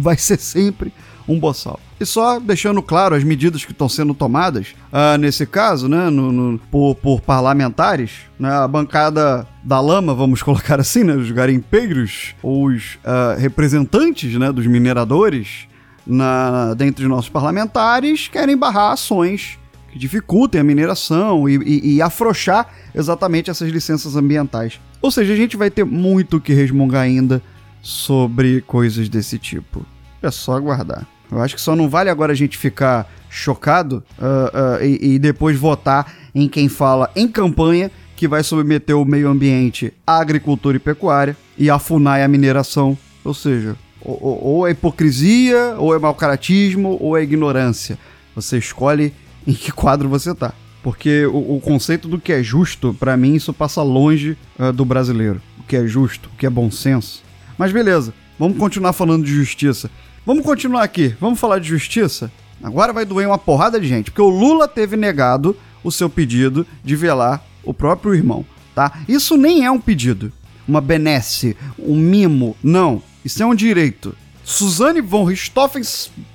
Vai 0.00 0.16
ser 0.18 0.38
sempre 0.38 0.92
um 1.28 1.38
boçal. 1.38 1.78
E 2.00 2.06
só 2.06 2.38
deixando 2.38 2.80
claro 2.82 3.14
as 3.14 3.22
medidas 3.22 3.64
que 3.64 3.72
estão 3.72 3.88
sendo 3.88 4.14
tomadas, 4.14 4.74
uh, 4.92 5.18
nesse 5.18 5.44
caso, 5.44 5.88
né, 5.88 6.08
no, 6.08 6.32
no, 6.32 6.58
por, 6.58 6.94
por, 6.94 7.20
parlamentares, 7.20 8.12
né, 8.38 8.50
a 8.50 8.66
bancada 8.66 9.46
da 9.62 9.80
lama, 9.80 10.14
vamos 10.14 10.40
colocar 10.42 10.80
assim, 10.80 11.04
né, 11.04 11.14
os 11.14 11.30
garimpeiros, 11.30 12.34
os 12.42 12.94
uh, 12.96 13.38
representantes 13.38 14.34
né, 14.34 14.50
dos 14.50 14.66
mineradores, 14.66 15.68
na, 16.06 16.72
dentre 16.74 17.04
os 17.04 17.10
nossos 17.10 17.28
parlamentares, 17.28 18.28
querem 18.28 18.56
barrar 18.56 18.92
ações 18.92 19.58
que 19.92 19.98
dificultem 19.98 20.60
a 20.60 20.64
mineração 20.64 21.48
e, 21.48 21.56
e, 21.56 21.94
e 21.96 22.02
afrouxar 22.02 22.68
exatamente 22.94 23.50
essas 23.50 23.70
licenças 23.70 24.16
ambientais. 24.16 24.80
Ou 25.00 25.10
seja, 25.10 25.32
a 25.32 25.36
gente 25.36 25.56
vai 25.56 25.70
ter 25.70 25.84
muito 25.84 26.40
que 26.40 26.52
resmungar 26.52 27.02
ainda 27.02 27.42
sobre 27.82 28.60
coisas 28.62 29.08
desse 29.08 29.38
tipo. 29.38 29.84
É 30.22 30.30
só 30.30 30.56
aguardar. 30.56 31.06
Eu 31.30 31.40
acho 31.42 31.54
que 31.54 31.60
só 31.60 31.76
não 31.76 31.88
vale 31.88 32.10
agora 32.10 32.32
a 32.32 32.36
gente 32.36 32.56
ficar 32.56 33.10
chocado 33.30 34.02
uh, 34.18 34.80
uh, 34.80 34.84
e, 34.84 35.14
e, 35.14 35.18
depois 35.18 35.58
votar 35.58 36.12
em 36.34 36.48
quem 36.48 36.68
fala 36.68 37.10
em 37.14 37.28
campanha 37.28 37.90
que 38.16 38.26
vai 38.26 38.42
submeter 38.42 38.96
o 38.96 39.04
meio 39.04 39.28
ambiente 39.28 39.92
à 40.06 40.18
agricultura 40.18 40.76
e 40.76 40.80
pecuária 40.80 41.36
e 41.56 41.70
a 41.70 41.78
FUNAI 41.78 42.24
à 42.24 42.28
mineração. 42.28 42.96
Ou 43.24 43.34
seja, 43.34 43.76
ou, 44.00 44.40
ou 44.42 44.66
é 44.66 44.70
hipocrisia, 44.70 45.76
ou 45.78 45.94
é 45.94 45.98
mau 45.98 46.14
caratismo, 46.14 46.96
ou 47.00 47.16
é 47.16 47.22
ignorância. 47.22 47.98
Você 48.34 48.58
escolhe 48.58 49.12
em 49.46 49.52
que 49.52 49.70
quadro 49.70 50.08
você 50.08 50.34
tá. 50.34 50.52
Porque 50.82 51.26
o, 51.26 51.56
o 51.56 51.60
conceito 51.60 52.08
do 52.08 52.18
que 52.18 52.32
é 52.32 52.42
justo, 52.42 52.94
para 52.98 53.16
mim, 53.16 53.34
isso 53.34 53.52
passa 53.52 53.82
longe 53.82 54.36
uh, 54.58 54.72
do 54.72 54.84
brasileiro. 54.84 55.40
O 55.58 55.62
que 55.62 55.76
é 55.76 55.86
justo, 55.86 56.30
o 56.32 56.36
que 56.36 56.46
é 56.46 56.50
bom 56.50 56.70
senso. 56.70 57.22
Mas 57.56 57.72
beleza, 57.72 58.14
vamos 58.38 58.58
continuar 58.58 58.92
falando 58.92 59.24
de 59.24 59.32
justiça. 59.32 59.90
Vamos 60.28 60.44
continuar 60.44 60.82
aqui, 60.82 61.16
vamos 61.18 61.40
falar 61.40 61.58
de 61.58 61.66
justiça? 61.66 62.30
Agora 62.62 62.92
vai 62.92 63.06
doer 63.06 63.26
uma 63.26 63.38
porrada 63.38 63.80
de 63.80 63.88
gente, 63.88 64.10
porque 64.10 64.20
o 64.20 64.28
Lula 64.28 64.68
teve 64.68 64.94
negado 64.94 65.56
o 65.82 65.90
seu 65.90 66.10
pedido 66.10 66.66
de 66.84 66.94
velar 66.94 67.42
o 67.64 67.72
próprio 67.72 68.14
irmão, 68.14 68.44
tá? 68.74 68.92
Isso 69.08 69.38
nem 69.38 69.64
é 69.64 69.70
um 69.70 69.80
pedido, 69.80 70.30
uma 70.68 70.82
benesse, 70.82 71.56
um 71.78 71.96
mimo, 71.96 72.54
não. 72.62 73.02
Isso 73.24 73.42
é 73.42 73.46
um 73.46 73.54
direito. 73.54 74.14
Suzane 74.44 75.00
von 75.00 75.24
Richthofen 75.24 75.80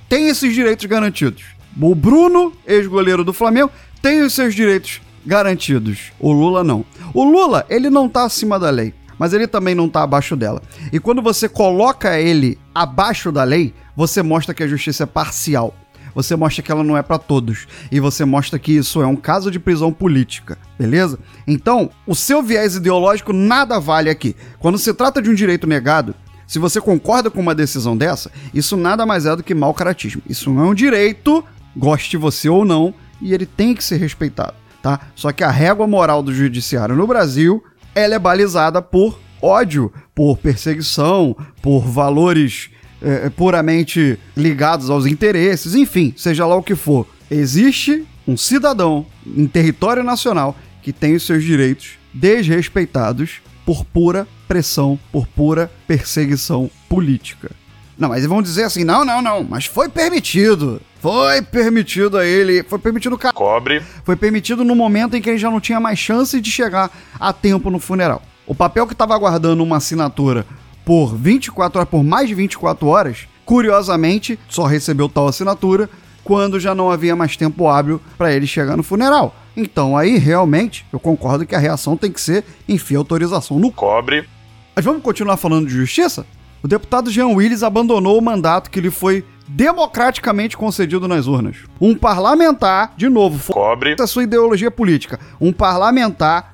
tem 0.10 0.28
esses 0.28 0.56
direitos 0.56 0.88
garantidos. 0.88 1.44
O 1.80 1.94
Bruno, 1.94 2.52
ex-goleiro 2.66 3.24
do 3.24 3.32
Flamengo, 3.32 3.70
tem 4.02 4.24
os 4.24 4.34
seus 4.34 4.56
direitos 4.56 5.02
garantidos. 5.24 6.12
O 6.20 6.32
Lula 6.32 6.64
não. 6.64 6.84
O 7.14 7.24
Lula, 7.24 7.64
ele 7.70 7.92
não 7.92 8.10
tá 8.10 8.24
acima 8.24 8.58
da 8.58 8.72
lei 8.72 8.92
mas 9.18 9.34
ele 9.34 9.48
também 9.48 9.76
não 9.76 9.86
está 9.86 10.04
abaixo 10.04 10.36
dela. 10.36 10.62
E 10.92 11.00
quando 11.00 11.22
você 11.22 11.48
coloca 11.48 12.20
ele 12.20 12.60
abaixo 12.74 13.32
da 13.32 13.44
lei, 13.44 13.74
você 13.96 14.22
mostra 14.22 14.54
que 14.54 14.64
a 14.64 14.68
justiça 14.68 15.04
é 15.04 15.08
parcial. 15.08 15.74
Você 16.16 16.36
mostra 16.36 16.62
que 16.62 16.72
ela 16.72 16.84
não 16.84 16.96
é 16.96 17.02
para 17.02 17.18
todos. 17.18 17.68
E 17.92 18.00
você 18.00 18.24
mostra 18.24 18.60
que 18.60 18.72
isso 18.72 19.02
é 19.02 19.08
um 19.08 19.16
caso 19.16 19.50
de 19.50 19.60
prisão 19.60 19.92
política, 19.92 20.58
beleza? 20.78 21.18
Então, 21.48 21.90
o 22.06 22.14
seu 22.14 22.44
viés 22.44 22.76
ideológico 22.76 23.34
nada 23.34 23.80
vale 23.80 24.10
aqui. 24.10 24.36
Quando 24.60 24.78
se 24.78 24.94
trata 24.94 25.22
de 25.22 25.30
um 25.30 25.34
direito 25.34 25.66
negado, 25.66 26.14
se 26.46 26.60
você 26.60 26.80
concorda 26.80 27.32
com 27.32 27.42
uma 27.42 27.56
decisão 27.56 27.98
dessa, 27.98 28.32
isso 28.54 28.78
nada 28.78 29.06
mais 29.06 29.26
é 29.26 29.36
do 29.36 29.44
que 29.44 29.56
mau 29.56 29.74
caratismo. 29.74 30.22
Isso 30.30 30.52
não 30.52 30.66
é 30.66 30.68
um 30.68 30.76
direito, 30.76 31.44
goste 31.76 32.16
você 32.16 32.48
ou 32.48 32.64
não, 32.64 32.94
e 33.20 33.34
ele 33.34 33.46
tem 33.46 33.74
que 33.74 33.84
ser 33.84 33.98
respeitado, 33.98 34.54
tá? 34.82 35.00
Só 35.16 35.32
que 35.32 35.44
a 35.44 35.50
régua 35.50 35.88
moral 35.88 36.22
do 36.22 36.34
judiciário 36.34 36.96
no 36.96 37.08
Brasil 37.08 37.64
ela 37.96 38.16
é 38.16 38.20
balizada 38.20 38.82
por 38.82 39.20
ódio, 39.42 39.92
por 40.14 40.38
perseguição, 40.38 41.36
por 41.62 41.82
valores 41.82 42.70
é, 43.04 43.30
puramente 43.30 44.18
ligados 44.36 44.90
aos 44.90 45.06
interesses, 45.06 45.76
enfim, 45.76 46.14
seja 46.16 46.46
lá 46.46 46.56
o 46.56 46.64
que 46.64 46.76
for. 46.76 47.08
Existe 47.30 48.06
um 48.28 48.38
cidadão 48.38 49.06
em 49.26 49.46
território 49.48 50.04
nacional 50.04 50.56
que 50.82 50.94
tem 50.94 51.16
os 51.16 51.26
seus 51.26 51.44
direitos 51.44 51.98
desrespeitados 52.14 53.42
por 53.66 53.84
pura 53.86 54.28
pressão, 54.48 55.00
por 55.12 55.28
pura 55.28 55.72
perseguição 55.88 56.70
política. 56.88 57.52
Não, 57.98 58.10
mas 58.10 58.26
vão 58.26 58.42
dizer 58.42 58.64
assim: 58.64 58.84
não, 58.84 59.06
não, 59.06 59.22
não, 59.22 59.44
mas 59.44 59.66
foi 59.66 59.90
permitido. 59.90 60.82
Foi 61.00 61.42
permitido 61.42 62.18
a 62.18 62.26
ele, 62.26 62.64
foi 62.64 62.80
permitido 62.80 63.16
o 63.16 63.34
Cobre. 63.34 63.82
Foi 64.06 64.16
permitido 64.16 64.64
no 64.64 64.74
momento 64.74 65.18
em 65.18 65.22
que 65.22 65.30
ele 65.30 65.38
já 65.38 65.52
não 65.52 65.60
tinha 65.60 65.80
mais 65.80 66.00
chance 66.00 66.40
de 66.40 66.50
chegar 66.50 66.90
a 67.20 67.34
tempo 67.34 67.70
no 67.70 67.78
funeral. 67.78 68.22
O 68.48 68.56
papel 68.56 68.88
que 68.88 68.94
estava 68.94 69.14
aguardando 69.14 69.62
uma 69.64 69.78
assinatura 69.78 70.46
por 70.86 71.16
24 71.16 71.80
horas, 71.80 71.90
por 71.90 72.04
mais 72.04 72.28
de 72.28 72.36
24 72.36 72.88
horas, 72.88 73.28
curiosamente, 73.46 74.40
só 74.50 74.66
recebeu 74.66 75.10
tal 75.10 75.28
assinatura 75.28 75.90
quando 76.24 76.60
já 76.60 76.74
não 76.74 76.90
havia 76.90 77.16
mais 77.16 77.36
tempo 77.36 77.68
hábil 77.68 78.02
para 78.18 78.34
ele 78.34 78.48
chegar 78.48 78.78
no 78.78 78.84
funeral. 78.84 79.36
Então 79.56 79.96
aí 79.98 80.18
realmente 80.18 80.86
eu 80.92 81.00
concordo 81.00 81.46
que 81.46 81.56
a 81.56 81.60
reação 81.60 81.96
tem 81.96 82.12
que 82.12 82.22
ser 82.22 82.44
enfia 82.68 82.98
autorização 82.98 83.60
no 83.60 83.72
cobre. 83.72 84.28
Mas 84.76 84.84
vamos 84.84 85.04
continuar 85.04 85.38
falando 85.38 85.68
de 85.68 85.74
justiça? 85.74 86.26
O 86.64 86.68
deputado 86.68 87.12
Jean 87.12 87.28
Willis 87.28 87.62
abandonou 87.62 88.18
o 88.18 88.22
mandato 88.22 88.72
que 88.72 88.82
lhe 88.82 88.90
foi 88.90 89.24
democraticamente 89.48 90.56
concedido 90.56 91.08
nas 91.08 91.28
urnas. 91.28 91.58
Um 91.80 91.94
parlamentar, 91.94 92.94
de 92.96 93.10
novo, 93.10 93.52
cobre 93.52 93.96
a 94.00 94.08
sua 94.08 94.24
ideologia 94.24 94.72
política. 94.72 95.20
Um 95.40 95.52
parlamentar 95.52 96.53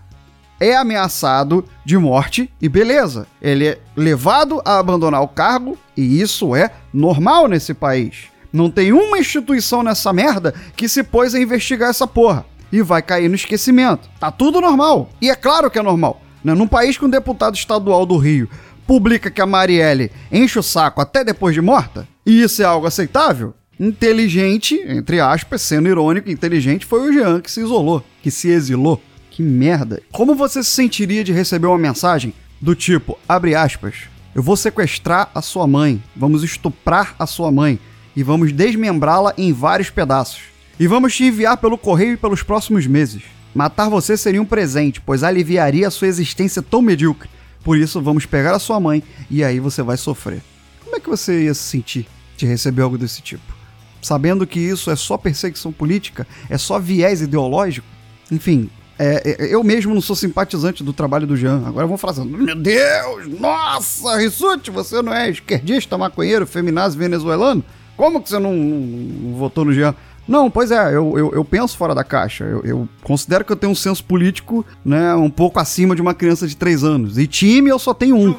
é 0.60 0.75
ameaçado 0.75 1.63
de 1.86 1.98
morte 1.98 2.51
e 2.62 2.68
beleza. 2.68 3.28
Ele 3.42 3.68
é 3.68 3.80
levado 3.96 4.62
a 4.66 4.80
abandonar 4.80 5.22
o 5.22 5.28
cargo 5.28 5.78
e 5.96 6.22
isso 6.22 6.56
é 6.56 6.72
normal 6.94 7.48
nesse 7.48 7.74
país. 7.74 8.25
Não 8.51 8.70
tem 8.70 8.92
uma 8.92 9.20
instituição 9.20 9.84
nessa 9.84 10.12
merda 10.12 10.54
que 10.75 10.89
se 10.89 11.04
pôs 11.04 11.36
a 11.36 11.39
investigar 11.39 11.89
essa 11.89 12.08
porra 12.08 12.46
e 12.72 12.82
vai 12.82 13.01
cair 13.01 13.30
no 13.30 13.36
esquecimento. 13.36 14.10
Tá 14.20 14.32
tudo 14.32 14.62
normal. 14.62 15.10
E 15.22 15.30
é 15.30 15.36
claro 15.36 15.70
que 15.70 15.80
é 15.80 15.84
normal. 15.84 16.22
Né? 16.44 16.54
Num 16.54 16.68
país 16.68 16.98
que 16.98 17.06
um 17.06 17.10
deputado 17.10 17.56
estadual 17.56 18.06
do 18.06 18.18
Rio 18.18 18.50
publica 18.88 19.30
que 19.30 19.42
a 19.42 19.46
Marielle 19.46 20.12
enche 20.32 20.58
o 20.58 20.63
saco 20.63 21.00
até 21.00 21.24
depois 21.24 21.54
de 21.54 21.62
morta, 21.62 22.08
e 22.25 22.42
isso 22.42 22.62
é 22.63 22.66
algo 22.66 22.88
aceitável, 22.88 23.54
inteligente, 23.80 24.84
entre 24.88 25.20
aspas, 25.20 25.62
sendo 25.62 25.88
irônico, 25.88 26.30
inteligente 26.30 26.88
foi 26.88 27.08
o 27.08 27.13
Jean 27.13 27.39
que 27.39 27.51
se 27.51 27.62
isolou, 27.62 28.04
que 28.22 28.32
se 28.32 28.50
exilou. 28.50 29.01
Que 29.39 29.43
merda. 29.43 30.03
Como 30.12 30.36
você 30.36 30.62
se 30.62 30.69
sentiria 30.69 31.24
de 31.24 31.31
receber 31.31 31.67
uma 31.67 31.77
mensagem 31.77 32.34
do 32.60 32.75
tipo, 32.75 33.17
abre 33.25 33.55
aspas, 33.55 33.96
eu 34.36 34.43
vou 34.43 34.58
sequestrar 34.58 35.31
a 35.34 35.41
sua 35.41 35.65
mãe, 35.65 36.03
vamos 36.13 36.43
estuprar 36.43 37.15
a 37.17 37.25
sua 37.25 37.50
mãe 37.50 37.79
e 38.13 38.22
vamos 38.22 38.51
desmembrá-la 38.51 39.34
em 39.38 39.53
vários 39.53 39.89
pedaços. 39.89 40.41
E 40.77 40.88
vamos 40.88 41.15
te 41.15 41.24
enviar 41.24 41.55
pelo 41.55 41.77
correio 41.77 42.17
pelos 42.17 42.43
próximos 42.43 42.86
meses. 42.86 43.24
Matar 43.55 43.88
você 43.88 44.17
seria 44.17 44.41
um 44.41 44.46
presente, 44.46 45.00
pois 45.00 45.24
aliviaria 45.24 45.88
a 45.88 45.91
sua 45.91 46.10
existência 46.10 46.62
tão 46.62 46.81
medíocre 46.81 47.29
por 47.63 47.77
isso, 47.77 48.01
vamos 48.01 48.25
pegar 48.25 48.53
a 48.53 48.60
sua 48.60 48.77
mãe 48.77 49.01
e 49.31 49.41
aí 49.41 49.58
você 49.58 49.81
vai 49.81 49.96
sofrer. 49.96 50.41
Como 50.84 50.98
é 50.98 51.00
que 51.00 51.10
você 51.10 51.46
ia 51.46 51.53
se 51.53 51.62
sentir 51.62 52.08
de 52.36 52.46
receber 52.46 52.81
algo 52.81 52.98
desse 52.98 53.22
tipo? 53.22 53.55
Sabendo 54.01 54.46
que 54.46 54.60
isso 54.60 54.91
é 54.91 54.98
só 54.98 55.17
perseguição 55.17 55.72
política, 55.72 56.27
é 56.50 56.58
só 56.58 56.77
viés 56.77 57.22
ideológico? 57.22 57.88
Enfim, 58.29 58.69
É, 59.01 59.38
é, 59.39 59.56
eu 59.56 59.63
mesmo 59.63 59.94
não 59.94 60.01
sou 60.01 60.13
simpatizante 60.13 60.84
do 60.84 60.91
trabalho 60.91 61.25
do 61.25 61.38
Jean. 61.38 61.63
Agora 61.65 61.88
vão 61.88 61.98
assim: 62.03 62.25
Meu 62.25 62.56
Deus, 62.56 63.39
nossa, 63.39 64.18
Rissuti, 64.18 64.70
você 64.70 65.01
não 65.01 65.13
é 65.13 65.29
esquerdista, 65.29 65.98
maconheiro, 65.98 66.46
feminazi 66.46 66.98
venezuelano? 66.98 67.63
Como 67.96 68.22
que 68.22 68.27
você 68.27 68.38
não, 68.38 68.53
não, 68.53 68.77
não 68.77 69.34
votou 69.36 69.63
no 69.63 69.72
Jean? 69.72 69.96
Não, 70.27 70.51
pois 70.51 70.70
é, 70.70 70.89
eu, 70.89 71.18
eu, 71.18 71.32
eu 71.34 71.46
penso 71.46 71.77
fora 71.77 71.96
da 71.96 72.03
caixa. 72.03 72.44
Eu, 72.44 72.62
eu, 72.63 72.89
considero 73.01 73.46
que 73.46 73.51
eu 73.51 73.56
tenho 73.56 73.72
um 73.72 73.75
senso 73.75 74.03
político 74.03 74.65
né, 74.84 75.15
um 75.15 75.29
pouco 75.29 75.60
acima 75.60 75.96
de 75.96 76.01
uma 76.01 76.13
criança 76.13 76.46
de 76.46 76.56
3 76.56 76.84
anos. 76.84 77.18
E 77.18 77.25
time 77.25 77.70
eu 77.70 77.79
só 77.79 77.94
tenho 77.94 78.18
um. 78.18 78.36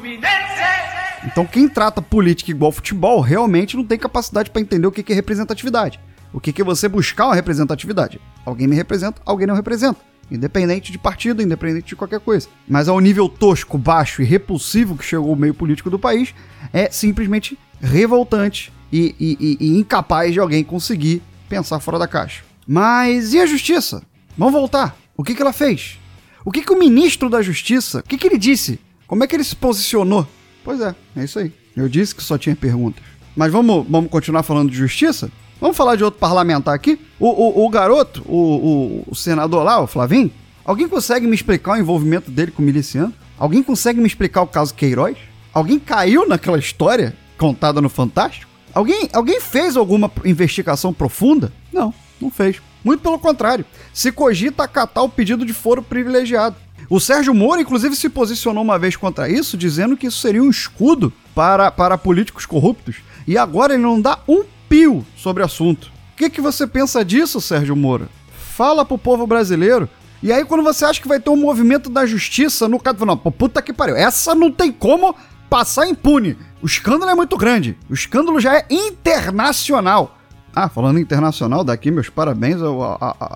Então 1.25 1.45
quem 1.45 1.67
trata 1.67 2.01
política 2.01 2.51
igual 2.51 2.71
futebol 2.71 3.19
realmente 3.19 3.75
não 3.75 3.83
tem 3.83 3.97
capacidade 3.97 4.51
para 4.51 4.61
entender 4.61 4.85
o 4.85 4.91
que 4.91 5.11
é 5.11 5.15
representatividade. 5.15 5.99
O 6.31 6.39
que 6.39 6.61
é 6.61 6.63
você 6.63 6.87
buscar 6.87 7.25
uma 7.25 7.35
representatividade. 7.35 8.21
Alguém 8.45 8.67
me 8.67 8.75
representa, 8.75 9.21
alguém 9.25 9.45
não 9.45 9.55
representa. 9.55 10.10
Independente 10.31 10.91
de 10.91 10.97
partido, 10.97 11.41
independente 11.41 11.87
de 11.87 11.95
qualquer 11.95 12.21
coisa. 12.21 12.47
Mas 12.67 12.87
ao 12.87 12.99
nível 12.99 13.27
tosco, 13.27 13.77
baixo 13.77 14.21
e 14.21 14.25
repulsivo 14.25 14.97
que 14.97 15.03
chegou 15.03 15.33
o 15.33 15.35
meio 15.35 15.53
político 15.53 15.89
do 15.89 15.99
país, 15.99 16.33
é 16.71 16.89
simplesmente 16.89 17.59
revoltante 17.81 18.71
e, 18.91 19.15
e, 19.19 19.57
e, 19.59 19.77
incapaz 19.77 20.33
de 20.33 20.39
alguém 20.39 20.63
conseguir 20.63 21.21
pensar 21.49 21.79
fora 21.79 21.99
da 21.99 22.07
caixa. 22.07 22.43
Mas 22.65 23.33
e 23.33 23.39
a 23.39 23.45
justiça? 23.45 24.01
Vamos 24.37 24.53
voltar. 24.53 24.95
O 25.17 25.23
que, 25.23 25.35
que 25.35 25.41
ela 25.41 25.53
fez? 25.53 25.99
O 26.43 26.51
que, 26.51 26.61
que 26.61 26.73
o 26.73 26.79
ministro 26.79 27.29
da 27.29 27.41
Justiça, 27.41 27.99
o 27.99 28.03
que, 28.03 28.17
que 28.17 28.27
ele 28.27 28.37
disse? 28.37 28.79
Como 29.05 29.23
é 29.23 29.27
que 29.27 29.35
ele 29.35 29.43
se 29.43 29.55
posicionou? 29.55 30.27
Pois 30.63 30.79
é, 30.81 30.95
é 31.15 31.23
isso 31.23 31.37
aí. 31.37 31.53
Eu 31.75 31.87
disse 31.87 32.15
que 32.15 32.23
só 32.23 32.37
tinha 32.37 32.55
perguntas. 32.55 33.03
Mas 33.35 33.51
vamos, 33.51 33.85
vamos 33.89 34.09
continuar 34.09 34.43
falando 34.43 34.71
de 34.71 34.77
justiça? 34.77 35.31
Vamos 35.61 35.77
falar 35.77 35.95
de 35.95 36.03
outro 36.03 36.19
parlamentar 36.19 36.73
aqui? 36.73 36.99
O, 37.19 37.27
o, 37.27 37.65
o 37.65 37.69
garoto, 37.69 38.23
o, 38.25 39.03
o, 39.07 39.15
senador 39.15 39.63
lá, 39.63 39.79
o 39.79 39.85
Flavinho, 39.85 40.31
alguém 40.65 40.89
consegue 40.89 41.27
me 41.27 41.35
explicar 41.35 41.73
o 41.73 41.79
envolvimento 41.79 42.31
dele 42.31 42.49
com 42.49 42.63
o 42.63 42.65
miliciano? 42.65 43.13
Alguém 43.37 43.61
consegue 43.61 44.01
me 44.01 44.07
explicar 44.07 44.41
o 44.41 44.47
caso 44.47 44.73
Queiroz? 44.73 45.15
Alguém 45.53 45.77
caiu 45.77 46.27
naquela 46.27 46.57
história 46.57 47.15
contada 47.37 47.79
no 47.79 47.89
Fantástico? 47.89 48.49
Alguém, 48.73 49.07
alguém 49.13 49.39
fez 49.39 49.77
alguma 49.77 50.11
investigação 50.25 50.91
profunda? 50.91 51.53
Não, 51.71 51.93
não 52.19 52.31
fez. 52.31 52.59
Muito 52.83 53.01
pelo 53.01 53.19
contrário. 53.19 53.63
Se 53.93 54.11
cogita 54.11 54.63
acatar 54.63 55.03
o 55.03 55.09
pedido 55.09 55.45
de 55.45 55.53
foro 55.53 55.83
privilegiado. 55.83 56.55
O 56.89 56.99
Sérgio 56.99 57.35
Moro, 57.35 57.61
inclusive, 57.61 57.95
se 57.95 58.09
posicionou 58.09 58.63
uma 58.63 58.79
vez 58.79 58.95
contra 58.95 59.29
isso, 59.29 59.55
dizendo 59.55 59.95
que 59.95 60.07
isso 60.07 60.17
seria 60.17 60.41
um 60.41 60.49
escudo 60.49 61.13
para, 61.35 61.69
para 61.69 61.99
políticos 61.99 62.47
corruptos. 62.47 62.95
E 63.27 63.37
agora 63.37 63.75
ele 63.75 63.83
não 63.83 64.01
dá 64.01 64.17
um 64.27 64.43
pio 64.71 65.05
sobre 65.17 65.43
o 65.43 65.45
assunto. 65.45 65.91
O 66.13 66.15
que, 66.15 66.29
que 66.29 66.39
você 66.39 66.65
pensa 66.65 67.03
disso, 67.03 67.41
Sérgio 67.41 67.75
Moro? 67.75 68.07
Fala 68.31 68.85
pro 68.85 68.97
povo 68.97 69.27
brasileiro. 69.27 69.89
E 70.23 70.31
aí, 70.31 70.45
quando 70.45 70.63
você 70.63 70.85
acha 70.85 71.01
que 71.01 71.09
vai 71.09 71.19
ter 71.19 71.29
um 71.29 71.35
movimento 71.35 71.89
da 71.89 72.05
justiça 72.05 72.69
no 72.69 72.79
caso, 72.79 73.05
não, 73.05 73.17
puta 73.17 73.61
que 73.61 73.73
pariu, 73.73 73.97
essa 73.97 74.33
não 74.33 74.49
tem 74.49 74.71
como 74.71 75.13
passar 75.49 75.87
impune. 75.87 76.37
O 76.61 76.65
escândalo 76.65 77.11
é 77.11 77.15
muito 77.15 77.35
grande. 77.35 77.77
O 77.89 77.93
escândalo 77.93 78.39
já 78.39 78.55
é 78.55 78.65
internacional. 78.69 80.17
Ah, 80.55 80.69
falando 80.69 80.99
internacional, 80.99 81.65
daqui 81.65 81.91
meus 81.91 82.07
parabéns 82.07 82.61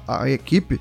à, 0.08 0.30
equipe 0.30 0.80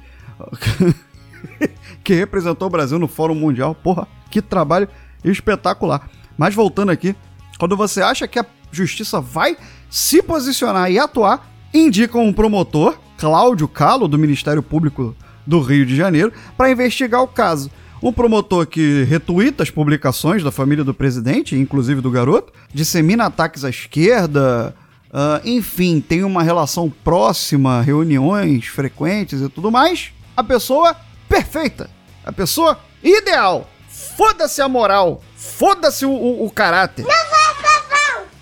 que 2.05 2.15
representou 2.15 2.69
o 2.69 2.71
Brasil 2.71 2.99
no 2.99 3.09
Fórum 3.09 3.35
Mundial. 3.35 3.75
Porra, 3.75 4.07
que 4.31 4.41
trabalho 4.41 4.89
espetacular. 5.25 6.09
Mas 6.39 6.55
voltando 6.55 6.93
aqui, 6.93 7.17
quando 7.59 7.77
você 7.77 8.03
acha 8.03 8.29
que 8.29 8.39
a 8.39 8.47
justiça 8.75 9.21
vai 9.21 9.57
se 9.89 10.23
posicionar 10.23 10.91
e 10.91 10.99
atuar, 10.99 11.49
indicam 11.73 12.25
um 12.25 12.33
promotor, 12.33 12.99
Cláudio 13.17 13.69
Calo, 13.69 14.09
do 14.09 14.19
Ministério 14.19 14.63
Público 14.63 15.15
do 15.47 15.61
Rio 15.61 15.87
de 15.87 15.95
Janeiro, 15.95 16.33
para 16.57 16.71
investigar 16.71 17.23
o 17.23 17.29
caso. 17.29 17.71
Um 18.03 18.13
promotor 18.13 18.67
que 18.67 19.05
retuita 19.05 19.63
as 19.63 19.71
publicações 19.71 20.43
da 20.43 20.51
família 20.51 20.85
do 20.85 20.93
presidente, 20.93 21.57
inclusive 21.57 22.01
do 22.01 22.11
garoto, 22.11 22.53
dissemina 22.73 23.25
ataques 23.25 23.65
à 23.65 23.71
esquerda, 23.71 24.75
uh, 25.09 25.49
enfim, 25.49 26.01
tem 26.01 26.23
uma 26.23 26.43
relação 26.43 26.93
próxima, 27.03 27.81
reuniões 27.81 28.67
frequentes 28.67 29.41
e 29.41 29.49
tudo 29.49 29.71
mais. 29.71 30.13
A 30.37 30.45
pessoa 30.45 30.95
perfeita, 31.29 31.89
a 32.25 32.33
pessoa 32.33 32.79
ideal. 33.03 33.71
Foda-se 34.17 34.61
a 34.61 34.69
moral, 34.69 35.23
foda-se 35.35 36.05
o, 36.05 36.11
o, 36.11 36.47
o 36.47 36.51
caráter. 36.51 37.03
Não 37.03 37.31
vai! 37.31 37.44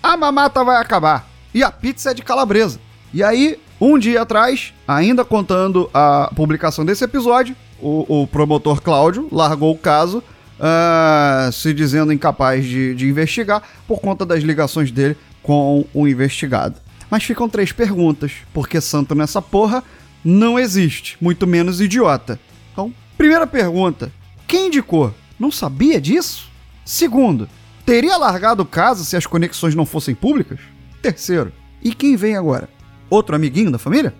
A 0.03 0.17
mamata 0.17 0.65
vai 0.65 0.81
acabar 0.81 1.25
e 1.53 1.63
a 1.63 1.71
pizza 1.71 2.11
é 2.11 2.13
de 2.13 2.21
calabresa. 2.21 2.77
E 3.13 3.23
aí, 3.23 3.57
um 3.79 3.97
dia 3.97 4.23
atrás, 4.23 4.73
ainda 4.85 5.23
contando 5.23 5.89
a 5.93 6.29
publicação 6.35 6.83
desse 6.83 7.05
episódio, 7.05 7.55
o, 7.81 8.23
o 8.23 8.27
promotor 8.27 8.81
Cláudio 8.81 9.29
largou 9.31 9.71
o 9.71 9.77
caso, 9.77 10.17
uh, 10.17 11.49
se 11.53 11.73
dizendo 11.73 12.11
incapaz 12.11 12.65
de, 12.65 12.93
de 12.95 13.07
investigar 13.07 13.63
por 13.87 14.01
conta 14.01 14.25
das 14.25 14.43
ligações 14.43 14.91
dele 14.91 15.15
com 15.41 15.85
o 15.93 16.05
investigado. 16.05 16.75
Mas 17.09 17.23
ficam 17.23 17.47
três 17.47 17.71
perguntas, 17.71 18.33
porque 18.53 18.81
santo 18.81 19.15
nessa 19.15 19.41
porra 19.41 19.81
não 20.21 20.59
existe, 20.59 21.15
muito 21.21 21.47
menos 21.47 21.79
idiota. 21.79 22.37
Então, 22.73 22.93
primeira 23.17 23.47
pergunta: 23.47 24.11
quem 24.45 24.67
indicou? 24.67 25.13
Não 25.39 25.49
sabia 25.49 26.01
disso? 26.01 26.49
Segundo, 26.83 27.47
teria 27.85 28.17
largado 28.17 28.63
o 28.63 28.65
caso 28.65 29.05
se 29.05 29.15
as 29.15 29.25
conexões 29.25 29.75
não 29.75 29.85
fossem 29.85 30.15
públicas? 30.15 30.59
Terceiro, 31.01 31.51
e 31.81 31.93
quem 31.93 32.15
vem 32.15 32.35
agora? 32.35 32.69
Outro 33.09 33.35
amiguinho 33.35 33.71
da 33.71 33.77
família? 33.77 34.13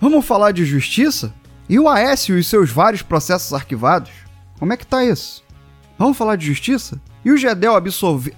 Vamos 0.00 0.24
falar 0.24 0.52
de 0.52 0.64
justiça? 0.64 1.34
E 1.68 1.78
o 1.78 1.88
Aécio 1.88 2.38
e 2.38 2.44
seus 2.44 2.70
vários 2.70 3.02
processos 3.02 3.52
arquivados? 3.52 4.10
Como 4.58 4.72
é 4.72 4.76
que 4.76 4.86
tá 4.86 5.04
isso? 5.04 5.42
Vamos 5.98 6.16
falar 6.16 6.36
de 6.36 6.46
justiça? 6.46 7.00
E 7.24 7.30
o 7.30 7.36
Gedel 7.36 7.74
absolvido. 7.74 8.36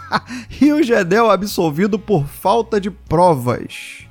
e 0.60 0.72
o 0.72 0.82
Gedel 0.82 1.30
absolvido 1.30 1.98
por 1.98 2.26
falta 2.26 2.80
de 2.80 2.90
provas. 2.90 4.06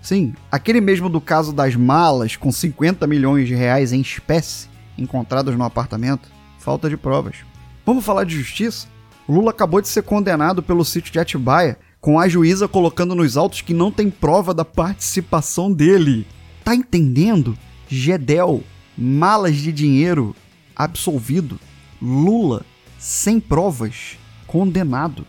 Sim, 0.00 0.34
aquele 0.52 0.80
mesmo 0.80 1.08
do 1.08 1.20
caso 1.20 1.52
das 1.52 1.74
malas 1.74 2.36
com 2.36 2.52
50 2.52 3.06
milhões 3.06 3.48
de 3.48 3.54
reais 3.54 3.92
em 3.92 4.00
espécie 4.00 4.68
encontradas 4.96 5.56
no 5.56 5.64
apartamento. 5.64 6.30
Falta 6.58 6.88
de 6.88 6.96
provas. 6.96 7.36
Vamos 7.84 8.04
falar 8.04 8.24
de 8.24 8.36
justiça? 8.36 8.88
Lula 9.28 9.50
acabou 9.50 9.80
de 9.80 9.88
ser 9.88 10.02
condenado 10.02 10.62
pelo 10.62 10.84
sítio 10.84 11.12
de 11.12 11.18
Atibaia 11.18 11.78
com 12.00 12.20
a 12.20 12.28
juíza 12.28 12.68
colocando 12.68 13.14
nos 13.14 13.36
autos 13.36 13.60
que 13.60 13.74
não 13.74 13.90
tem 13.90 14.08
prova 14.08 14.54
da 14.54 14.64
participação 14.64 15.72
dele. 15.72 16.26
Tá 16.64 16.74
entendendo? 16.74 17.58
Gedel, 17.88 18.62
malas 18.96 19.56
de 19.56 19.72
dinheiro, 19.72 20.34
absolvido. 20.74 21.58
Lula, 22.00 22.64
sem 22.98 23.40
provas, 23.40 24.16
condenado. 24.46 25.26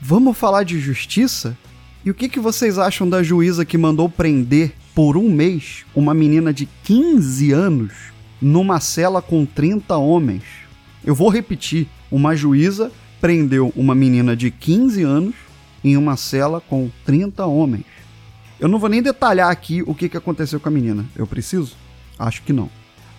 Vamos 0.00 0.36
falar 0.36 0.62
de 0.62 0.80
justiça? 0.80 1.56
E 2.04 2.10
o 2.10 2.14
que, 2.14 2.28
que 2.28 2.40
vocês 2.40 2.78
acham 2.78 3.08
da 3.08 3.22
juíza 3.22 3.64
que 3.64 3.78
mandou 3.78 4.08
prender 4.08 4.74
por 4.94 5.16
um 5.16 5.30
mês 5.30 5.84
uma 5.94 6.14
menina 6.14 6.52
de 6.52 6.66
15 6.84 7.52
anos 7.52 7.92
numa 8.40 8.80
cela 8.80 9.20
com 9.20 9.44
30 9.44 9.96
homens? 9.96 10.63
Eu 11.04 11.14
vou 11.14 11.28
repetir: 11.28 11.88
uma 12.10 12.34
juíza 12.34 12.90
prendeu 13.20 13.72
uma 13.76 13.94
menina 13.94 14.36
de 14.36 14.50
15 14.50 15.02
anos 15.02 15.34
em 15.82 15.96
uma 15.96 16.16
cela 16.16 16.60
com 16.60 16.90
30 17.04 17.44
homens. 17.46 17.84
Eu 18.58 18.68
não 18.68 18.78
vou 18.78 18.88
nem 18.88 19.02
detalhar 19.02 19.50
aqui 19.50 19.82
o 19.82 19.94
que, 19.94 20.16
aconteceu 20.16 20.58
com 20.58 20.68
a 20.68 20.72
menina. 20.72 21.04
Eu 21.14 21.26
preciso? 21.26 21.76
Acho 22.18 22.42
que 22.42 22.52
não. 22.52 22.70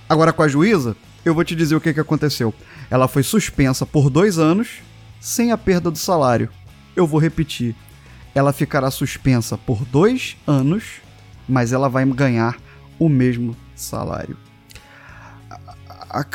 Agora 0.08 0.34
com 0.34 0.42
a 0.42 0.48
juíza, 0.48 0.96
eu 1.24 1.34
vou 1.34 1.44
te 1.44 1.56
dizer 1.56 1.76
o 1.76 1.82
que, 1.82 1.94
que 1.94 2.00
aconteceu. 2.00 2.54
Ela 2.90 3.08
foi 3.08 3.22
suspensa 3.22 3.86
por 3.86 4.10
dois 4.10 4.38
anos 4.38 4.82
sem 5.20 5.52
a 5.52 5.58
perda 5.58 5.92
do 5.92 5.98
salário. 5.98 6.50
Eu 6.96 7.06
vou 7.06 7.20
repetir. 7.20 7.76
Ela 8.34 8.54
ficará 8.54 8.90
suspensa 8.90 9.58
por 9.58 9.84
dois 9.86 10.38
anos, 10.48 11.02
mas 11.48 11.74
ela 11.74 11.90
vai 11.90 12.06
ganhar 12.06 12.58
o 12.98 13.10
mesmo 13.10 13.56
salário. 13.76 14.38
A, 15.50 16.20
a, 16.20 16.26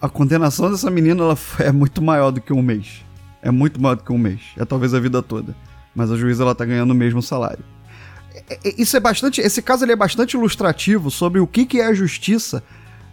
a 0.00 0.08
condenação 0.08 0.70
dessa 0.70 0.90
menina 0.90 1.22
ela 1.22 1.38
é 1.58 1.72
muito 1.72 2.02
maior 2.02 2.30
do 2.30 2.40
que 2.40 2.52
um 2.52 2.62
mês 2.62 3.02
é 3.42 3.50
muito 3.50 3.80
maior 3.80 3.96
do 3.96 4.02
que 4.02 4.12
um 4.12 4.18
mês. 4.18 4.40
É 4.56 4.64
talvez 4.64 4.94
a 4.94 5.00
vida 5.00 5.22
toda. 5.22 5.56
Mas 5.94 6.10
a 6.10 6.16
juíza 6.16 6.42
ela 6.42 6.54
tá 6.54 6.64
ganhando 6.64 6.90
o 6.90 6.94
mesmo 6.94 7.22
salário. 7.22 7.64
É, 8.48 8.58
é, 8.64 8.74
isso 8.78 8.96
é 8.96 9.00
bastante. 9.00 9.40
Esse 9.40 9.62
caso 9.62 9.84
ele 9.84 9.92
é 9.92 9.96
bastante 9.96 10.36
ilustrativo 10.36 11.10
sobre 11.10 11.40
o 11.40 11.46
que, 11.46 11.66
que 11.66 11.80
é 11.80 11.86
a 11.86 11.94
justiça 11.94 12.62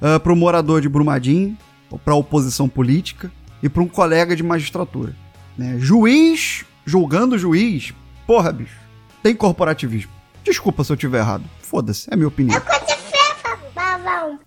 uh, 0.01 0.15
ah, 0.15 0.19
para 0.19 0.33
o 0.33 0.35
morador 0.35 0.81
de 0.81 0.89
Brumadinho, 0.89 1.57
para 2.03 2.13
a 2.13 2.17
oposição 2.17 2.67
política 2.67 3.31
e 3.63 3.69
para 3.69 3.81
um 3.81 3.87
colega 3.87 4.35
de 4.35 4.43
magistratura. 4.43 5.15
Né? 5.57 5.77
Juiz 5.79 6.65
julgando 6.85 7.37
juiz, 7.37 7.93
porra, 8.25 8.51
bicho, 8.51 8.79
tem 9.21 9.35
corporativismo. 9.35 10.11
Desculpa 10.43 10.83
se 10.83 10.93
eu 10.93 10.97
tiver 10.97 11.19
errado. 11.19 11.43
Foda-se, 11.61 12.07
é 12.09 12.15
minha 12.15 12.29
opinião. 12.29 12.61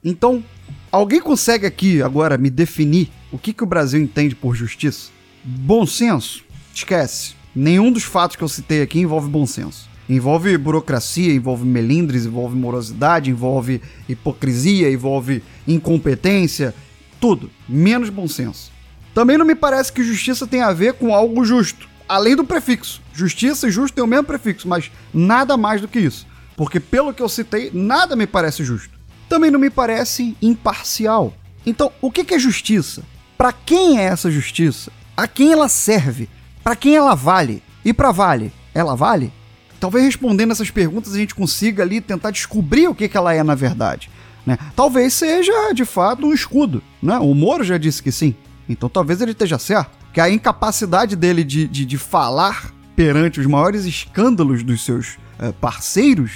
Então, 0.03 0.43
alguém 0.91 1.21
consegue 1.21 1.67
aqui 1.67 2.03
agora 2.03 2.37
me 2.37 2.51
definir 2.51 3.11
o 3.33 3.39
que, 3.39 3.53
que 3.53 3.63
o 3.63 3.67
Brasil 3.67 4.01
entende 4.01 4.35
por 4.35 4.55
justiça? 4.55 5.11
Bom 5.45 5.87
senso? 5.87 6.45
Esquece. 6.75 7.35
Nenhum 7.55 7.91
dos 7.91 8.05
fatos 8.05 8.37
que 8.37 8.43
eu 8.43 8.49
citei 8.49 8.83
aqui 8.83 9.01
envolve 9.01 9.29
bom 9.29 9.47
senso. 9.47 9.89
Envolve 10.09 10.57
burocracia, 10.59 11.33
envolve 11.33 11.65
melindres, 11.65 12.27
envolve 12.27 12.57
morosidade, 12.57 13.31
envolve 13.31 13.81
hipocrisia, 14.09 14.91
envolve 14.91 15.43
incompetência, 15.67 16.75
tudo, 17.21 17.51
menos 17.69 18.11
bom 18.11 18.27
senso. 18.27 18.73
Também 19.15 19.39
não 19.39 19.45
me 19.45 19.55
parece 19.55 19.93
que 19.93 20.03
justiça 20.03 20.47
tem 20.47 20.63
a 20.63 20.73
ver 20.73 20.95
com 20.95 21.15
algo 21.15 21.45
justo, 21.45 21.89
além 22.09 22.35
do 22.35 22.45
prefixo. 22.45 23.01
Justiça 23.13 23.69
e 23.69 23.71
justo 23.71 23.95
tem 23.95 24.03
o 24.03 24.07
mesmo 24.07 24.25
prefixo, 24.25 24.67
mas 24.67 24.91
nada 25.15 25.57
mais 25.57 25.81
do 25.81 25.89
que 25.89 26.01
isso. 26.01 26.27
Porque 26.57 26.81
pelo 26.81 27.15
que 27.15 27.23
eu 27.23 27.29
citei, 27.29 27.71
nada 27.73 28.17
me 28.17 28.27
parece 28.27 28.65
justo. 28.65 29.00
Também 29.31 29.49
não 29.49 29.61
me 29.61 29.71
parece 29.71 30.37
imparcial. 30.43 31.33
Então, 31.65 31.93
o 32.03 32.11
que 32.11 32.35
é 32.35 32.39
justiça? 32.39 33.05
Para 33.39 33.53
quem 33.53 33.97
é 33.97 34.03
essa 34.03 34.29
justiça? 34.29 34.91
A 35.17 35.29
quem 35.29 35.53
ela 35.53 35.69
serve? 35.69 36.29
Para 36.65 36.75
quem 36.75 36.97
ela 36.97 37.15
vale? 37.15 37.63
E 37.85 37.93
para 37.93 38.11
vale, 38.11 38.53
ela 38.75 38.97
vale? 38.97 39.33
Talvez 39.79 40.05
respondendo 40.05 40.51
essas 40.51 40.69
perguntas 40.69 41.15
a 41.15 41.17
gente 41.17 41.33
consiga 41.33 41.85
ali 41.85 42.01
tentar 42.01 42.33
descobrir 42.33 42.89
o 42.89 42.95
que, 42.95 43.09
ela 43.15 43.33
é 43.33 43.41
na 43.45 43.55
verdade. 43.55 44.11
Né? 44.45 44.59
Talvez 44.75 45.15
seja 45.15 45.73
de 45.73 45.85
fato 45.85 46.27
um 46.27 46.35
escudo. 46.35 46.83
Né? 47.01 47.17
O 47.19 47.33
Moro 47.33 47.63
já 47.63 47.79
disse 47.79 48.03
que 48.03 48.11
sim. 48.11 48.35
Então 48.69 48.89
talvez 48.89 49.21
ele 49.21 49.31
esteja 49.31 49.61
certo. 49.61 49.93
Que 50.13 50.21
a 50.21 50.29
incapacidade 50.29 51.15
dele 51.15 51.45
de, 51.45 51.69
de, 51.69 51.87
de 51.87 51.99
falar 51.99 52.75
perante 52.97 53.39
os 53.39 53.47
maiores 53.47 53.85
escândalos 53.85 54.65
dos 54.65 54.85
seus 54.85 55.19
é, 55.39 55.53
parceiros 55.53 56.33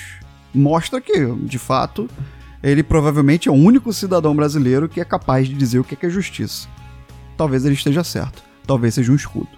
mostra 0.55 1.01
que, 1.01 1.27
de 1.43 1.59
fato, 1.59 2.09
ele 2.71 2.83
provavelmente 2.83 3.49
é 3.49 3.53
o 3.53 3.55
único 3.55 3.93
cidadão 3.93 4.35
brasileiro 4.35 4.89
que 4.89 4.99
é 4.99 5.05
capaz 5.05 5.47
de 5.47 5.55
dizer 5.55 5.79
o 5.79 5.85
que 5.85 6.07
é 6.07 6.09
justiça. 6.09 6.67
Talvez 7.37 7.65
ele 7.67 7.75
esteja 7.75 8.03
certo. 8.03 8.43
Talvez 8.67 8.95
seja 8.95 9.13
um 9.13 9.15
escudo. 9.15 9.49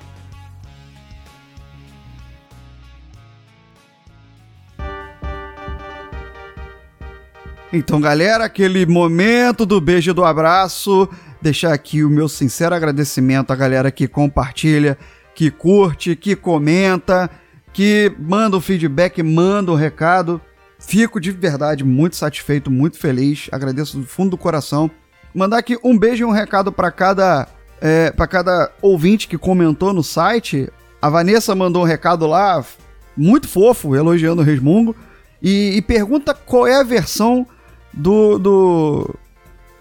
Então, 7.73 8.01
galera, 8.01 8.45
aquele 8.45 8.85
momento 8.87 9.65
do 9.65 9.81
beijo 9.81 10.11
e 10.11 10.15
do 10.15 10.25
abraço. 10.25 11.09
Deixar 11.41 11.73
aqui 11.73 12.03
o 12.03 12.11
meu 12.11 12.29
sincero 12.29 12.75
agradecimento 12.75 13.53
à 13.53 13.57
galera 13.57 13.93
que 13.93 14.09
compartilha, 14.09 14.99
que 15.33 15.49
curte, 15.51 16.17
que 16.17 16.35
comenta, 16.35 17.31
que 17.73 18.11
manda 18.19 18.57
o 18.57 18.61
feedback, 18.61 19.23
manda 19.23 19.71
o 19.71 19.77
recado. 19.77 20.41
Fico 20.87 21.21
de 21.21 21.33
verdade 21.33 21.85
muito 21.85 22.15
satisfeito, 22.15 22.71
muito 22.71 22.97
feliz. 22.97 23.49
Agradeço 23.51 23.99
do 23.99 24.07
fundo 24.07 24.31
do 24.31 24.39
coração. 24.39 24.89
Mandar 25.35 25.59
aqui 25.59 25.77
um 25.83 25.99
beijo 25.99 26.23
e 26.23 26.25
um 26.25 26.31
recado 26.31 26.71
para 26.71 26.93
cada 26.93 27.49
é, 27.81 28.13
para 28.13 28.27
cada 28.27 28.71
ouvinte 28.81 29.27
que 29.27 29.37
comentou 29.37 29.93
no 29.93 30.05
site. 30.05 30.71
A 31.03 31.11
Vanessa 31.11 31.57
mandou 31.57 31.83
um 31.83 31.87
recado 31.87 32.27
lá, 32.27 32.65
muito 33.17 33.49
fofo, 33.49 33.97
elogiando 33.97 34.43
o 34.43 34.45
Resmungo. 34.45 34.95
E, 35.43 35.77
e 35.77 35.83
pergunta 35.83 36.33
qual 36.33 36.69
é 36.69 36.77
a 36.77 36.85
versão 36.85 37.47
do, 37.93 38.39
do, 38.39 39.15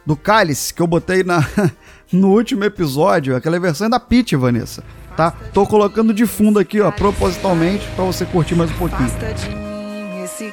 do 0.06 0.16
Cálice 0.16 0.74
que 0.74 0.82
eu 0.82 0.88
botei 0.88 1.24
na, 1.24 1.48
no 2.12 2.32
último 2.32 2.64
episódio, 2.64 3.36
aquela 3.36 3.60
versão 3.60 3.88
é 3.88 3.90
da 3.92 4.00
Pit, 4.00 4.36
Vanessa. 4.36 4.84
Tá? 5.16 5.32
Tô 5.54 5.68
colocando 5.68 6.14
de 6.14 6.26
fundo 6.26 6.60
aqui, 6.60 6.82
ó, 6.82 6.92
propositalmente, 6.92 7.88
para 7.96 8.04
você 8.04 8.26
curtir 8.26 8.56
mais 8.56 8.72
um 8.72 8.76
pouquinho. 8.76 9.65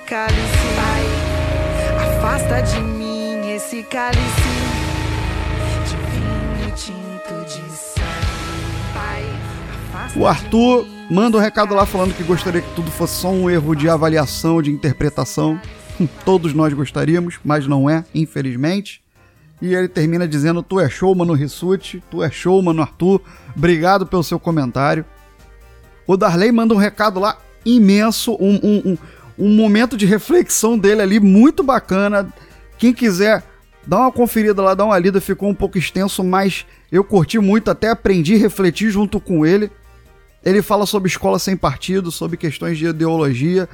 Cálice, 0.06 0.40
pai. 0.76 2.16
Afasta 2.16 2.60
de 2.62 2.80
mim 2.80 3.50
esse 3.50 3.82
cálice. 3.84 4.20
De 5.86 5.96
vinho 5.96 6.74
tinto 6.74 7.44
de 7.46 7.76
sangue, 7.76 8.92
pai. 8.94 9.24
Afasta 9.92 10.18
o 10.18 10.26
Arthur 10.26 10.86
manda 11.10 11.36
um 11.36 11.40
recado 11.40 11.74
lá 11.74 11.86
falando 11.86 12.14
que 12.14 12.22
gostaria 12.22 12.60
que 12.60 12.74
tudo 12.74 12.90
fosse 12.90 13.14
só 13.14 13.30
um 13.30 13.48
erro 13.48 13.74
de 13.74 13.88
avaliação, 13.88 14.62
de 14.62 14.70
interpretação. 14.70 15.60
Todos 16.24 16.54
nós 16.54 16.72
gostaríamos, 16.72 17.38
mas 17.44 17.66
não 17.66 17.88
é, 17.88 18.04
infelizmente. 18.14 19.02
E 19.60 19.74
ele 19.74 19.88
termina 19.88 20.26
dizendo: 20.26 20.62
Tu 20.62 20.80
é 20.80 20.88
show, 20.88 21.14
mano 21.14 21.34
Rissuti, 21.34 22.02
tu 22.10 22.22
é 22.22 22.30
show, 22.30 22.60
mano 22.60 22.82
Arthur. 22.82 23.20
Obrigado 23.56 24.06
pelo 24.06 24.24
seu 24.24 24.40
comentário. 24.40 25.04
O 26.06 26.16
Darley 26.16 26.50
manda 26.50 26.74
um 26.74 26.78
recado 26.78 27.20
lá 27.20 27.38
imenso, 27.64 28.36
um, 28.40 28.58
um, 28.62 28.98
um, 29.38 29.54
momento 29.54 29.96
de 29.96 30.06
reflexão 30.06 30.78
dele 30.78 31.02
ali 31.02 31.20
muito 31.20 31.62
bacana. 31.62 32.32
Quem 32.78 32.92
quiser 32.92 33.42
dá 33.86 33.98
uma 33.98 34.12
conferida 34.12 34.62
lá, 34.62 34.74
dá 34.74 34.84
uma 34.84 34.98
lida, 34.98 35.20
ficou 35.20 35.48
um 35.48 35.54
pouco 35.54 35.78
extenso, 35.78 36.22
mas 36.22 36.66
eu 36.90 37.02
curti 37.02 37.38
muito, 37.38 37.70
até 37.70 37.88
aprendi 37.88 38.34
a 38.34 38.38
refletir 38.38 38.90
junto 38.90 39.20
com 39.20 39.44
ele. 39.44 39.70
Ele 40.44 40.62
fala 40.62 40.86
sobre 40.86 41.08
escola 41.08 41.38
sem 41.38 41.56
partido, 41.56 42.10
sobre 42.10 42.36
questões 42.36 42.76
de 42.78 42.86
ideologia 42.86 43.68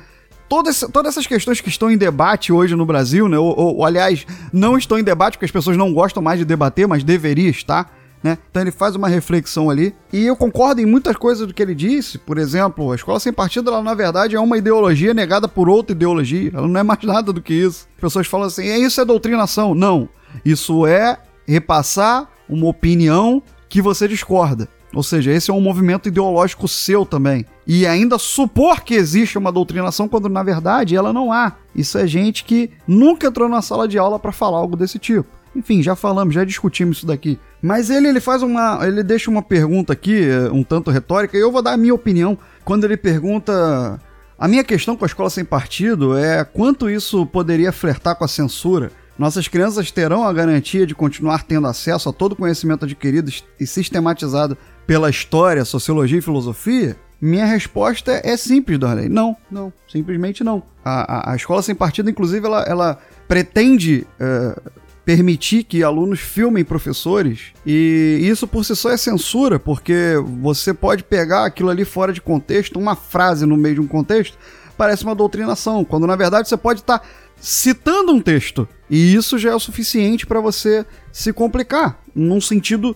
todas, 0.48 0.84
todas 0.92 1.12
essas 1.12 1.26
questões 1.26 1.60
que 1.60 1.68
estão 1.68 1.90
em 1.90 1.96
debate 1.96 2.52
hoje 2.52 2.74
no 2.74 2.86
Brasil, 2.86 3.28
né? 3.28 3.38
Ou, 3.38 3.56
ou, 3.56 3.84
aliás, 3.84 4.26
não 4.52 4.78
estão 4.78 4.98
em 4.98 5.04
debate 5.04 5.34
porque 5.34 5.44
as 5.44 5.50
pessoas 5.50 5.76
não 5.76 5.92
gostam 5.92 6.22
mais 6.22 6.38
de 6.38 6.44
debater, 6.44 6.88
mas 6.88 7.04
deveria 7.04 7.50
estar. 7.50 7.97
Né? 8.22 8.36
Então 8.50 8.62
ele 8.62 8.70
faz 8.70 8.96
uma 8.96 9.08
reflexão 9.08 9.70
ali. 9.70 9.94
E 10.12 10.26
eu 10.26 10.36
concordo 10.36 10.80
em 10.80 10.86
muitas 10.86 11.16
coisas 11.16 11.46
do 11.46 11.54
que 11.54 11.62
ele 11.62 11.74
disse. 11.74 12.18
Por 12.18 12.38
exemplo, 12.38 12.90
a 12.90 12.96
escola 12.96 13.20
sem 13.20 13.32
partido, 13.32 13.70
ela 13.70 13.82
na 13.82 13.94
verdade 13.94 14.36
é 14.36 14.40
uma 14.40 14.58
ideologia 14.58 15.14
negada 15.14 15.46
por 15.46 15.68
outra 15.68 15.94
ideologia. 15.94 16.50
Ela 16.52 16.66
não 16.66 16.80
é 16.80 16.82
mais 16.82 17.02
nada 17.04 17.32
do 17.32 17.42
que 17.42 17.54
isso. 17.54 17.86
As 17.94 18.00
pessoas 18.00 18.26
falam 18.26 18.46
assim, 18.46 18.66
é 18.66 18.78
isso 18.78 19.00
é 19.00 19.04
doutrinação. 19.04 19.74
Não. 19.74 20.08
Isso 20.44 20.86
é 20.86 21.18
repassar 21.46 22.28
uma 22.48 22.66
opinião 22.66 23.42
que 23.68 23.80
você 23.80 24.08
discorda. 24.08 24.68
Ou 24.94 25.02
seja, 25.02 25.30
esse 25.30 25.50
é 25.50 25.54
um 25.54 25.60
movimento 25.60 26.08
ideológico 26.08 26.66
seu 26.66 27.04
também. 27.04 27.44
E 27.66 27.86
ainda 27.86 28.18
supor 28.18 28.80
que 28.80 28.94
existe 28.94 29.36
uma 29.36 29.52
doutrinação 29.52 30.08
quando 30.08 30.28
na 30.28 30.42
verdade 30.42 30.96
ela 30.96 31.12
não 31.12 31.30
há. 31.30 31.52
Isso 31.74 31.98
é 31.98 32.06
gente 32.06 32.44
que 32.44 32.70
nunca 32.86 33.26
entrou 33.26 33.48
na 33.48 33.60
sala 33.60 33.86
de 33.86 33.98
aula 33.98 34.18
para 34.18 34.32
falar 34.32 34.58
algo 34.58 34.76
desse 34.76 34.98
tipo. 34.98 35.28
Enfim, 35.54 35.82
já 35.82 35.94
falamos, 35.94 36.34
já 36.34 36.44
discutimos 36.44 36.98
isso 36.98 37.06
daqui. 37.06 37.38
Mas 37.60 37.90
ele, 37.90 38.08
ele 38.08 38.20
faz 38.20 38.42
uma. 38.42 38.80
Ele 38.86 39.02
deixa 39.02 39.30
uma 39.30 39.42
pergunta 39.42 39.92
aqui, 39.92 40.28
eh, 40.28 40.50
um 40.52 40.62
tanto 40.62 40.90
retórica, 40.90 41.36
e 41.36 41.40
eu 41.40 41.50
vou 41.50 41.62
dar 41.62 41.72
a 41.72 41.76
minha 41.76 41.94
opinião. 41.94 42.38
Quando 42.64 42.84
ele 42.84 42.96
pergunta. 42.96 44.00
A 44.38 44.46
minha 44.46 44.62
questão 44.62 44.96
com 44.96 45.04
a 45.04 45.06
escola 45.06 45.28
sem 45.28 45.44
partido 45.44 46.16
é 46.16 46.44
quanto 46.44 46.88
isso 46.88 47.26
poderia 47.26 47.72
flertar 47.72 48.14
com 48.14 48.24
a 48.24 48.28
censura. 48.28 48.92
Nossas 49.18 49.48
crianças 49.48 49.90
terão 49.90 50.24
a 50.24 50.32
garantia 50.32 50.86
de 50.86 50.94
continuar 50.94 51.42
tendo 51.42 51.66
acesso 51.66 52.08
a 52.08 52.12
todo 52.12 52.32
o 52.32 52.36
conhecimento 52.36 52.84
adquirido 52.84 53.32
e 53.58 53.66
sistematizado 53.66 54.56
pela 54.86 55.10
história, 55.10 55.64
sociologia 55.64 56.20
e 56.20 56.22
filosofia? 56.22 56.96
Minha 57.20 57.46
resposta 57.46 58.20
é 58.24 58.36
simples, 58.36 58.78
Darley. 58.78 59.08
Não, 59.08 59.36
não, 59.50 59.72
simplesmente 59.88 60.44
não. 60.44 60.62
A, 60.84 61.30
a, 61.30 61.32
a 61.32 61.36
escola 61.36 61.60
sem 61.62 61.74
partido, 61.74 62.08
inclusive, 62.08 62.46
ela, 62.46 62.62
ela 62.62 62.98
pretende 63.26 64.06
uh, 64.20 64.70
permitir 65.08 65.64
que 65.64 65.82
alunos 65.82 66.20
filmem 66.20 66.62
professores, 66.62 67.54
e 67.64 68.18
isso 68.20 68.46
por 68.46 68.62
si 68.62 68.76
só 68.76 68.90
é 68.90 68.96
censura, 68.98 69.58
porque 69.58 70.16
você 70.38 70.74
pode 70.74 71.02
pegar 71.02 71.46
aquilo 71.46 71.70
ali 71.70 71.82
fora 71.82 72.12
de 72.12 72.20
contexto, 72.20 72.78
uma 72.78 72.94
frase 72.94 73.46
no 73.46 73.56
meio 73.56 73.76
de 73.76 73.80
um 73.80 73.86
contexto, 73.86 74.36
parece 74.76 75.04
uma 75.04 75.14
doutrinação, 75.14 75.82
quando 75.82 76.06
na 76.06 76.14
verdade 76.14 76.46
você 76.46 76.58
pode 76.58 76.80
estar 76.80 76.98
tá 76.98 77.06
citando 77.40 78.12
um 78.12 78.20
texto, 78.20 78.68
e 78.90 79.14
isso 79.14 79.38
já 79.38 79.52
é 79.52 79.54
o 79.54 79.58
suficiente 79.58 80.26
para 80.26 80.40
você 80.40 80.84
se 81.10 81.32
complicar, 81.32 81.98
num 82.14 82.38
sentido 82.38 82.94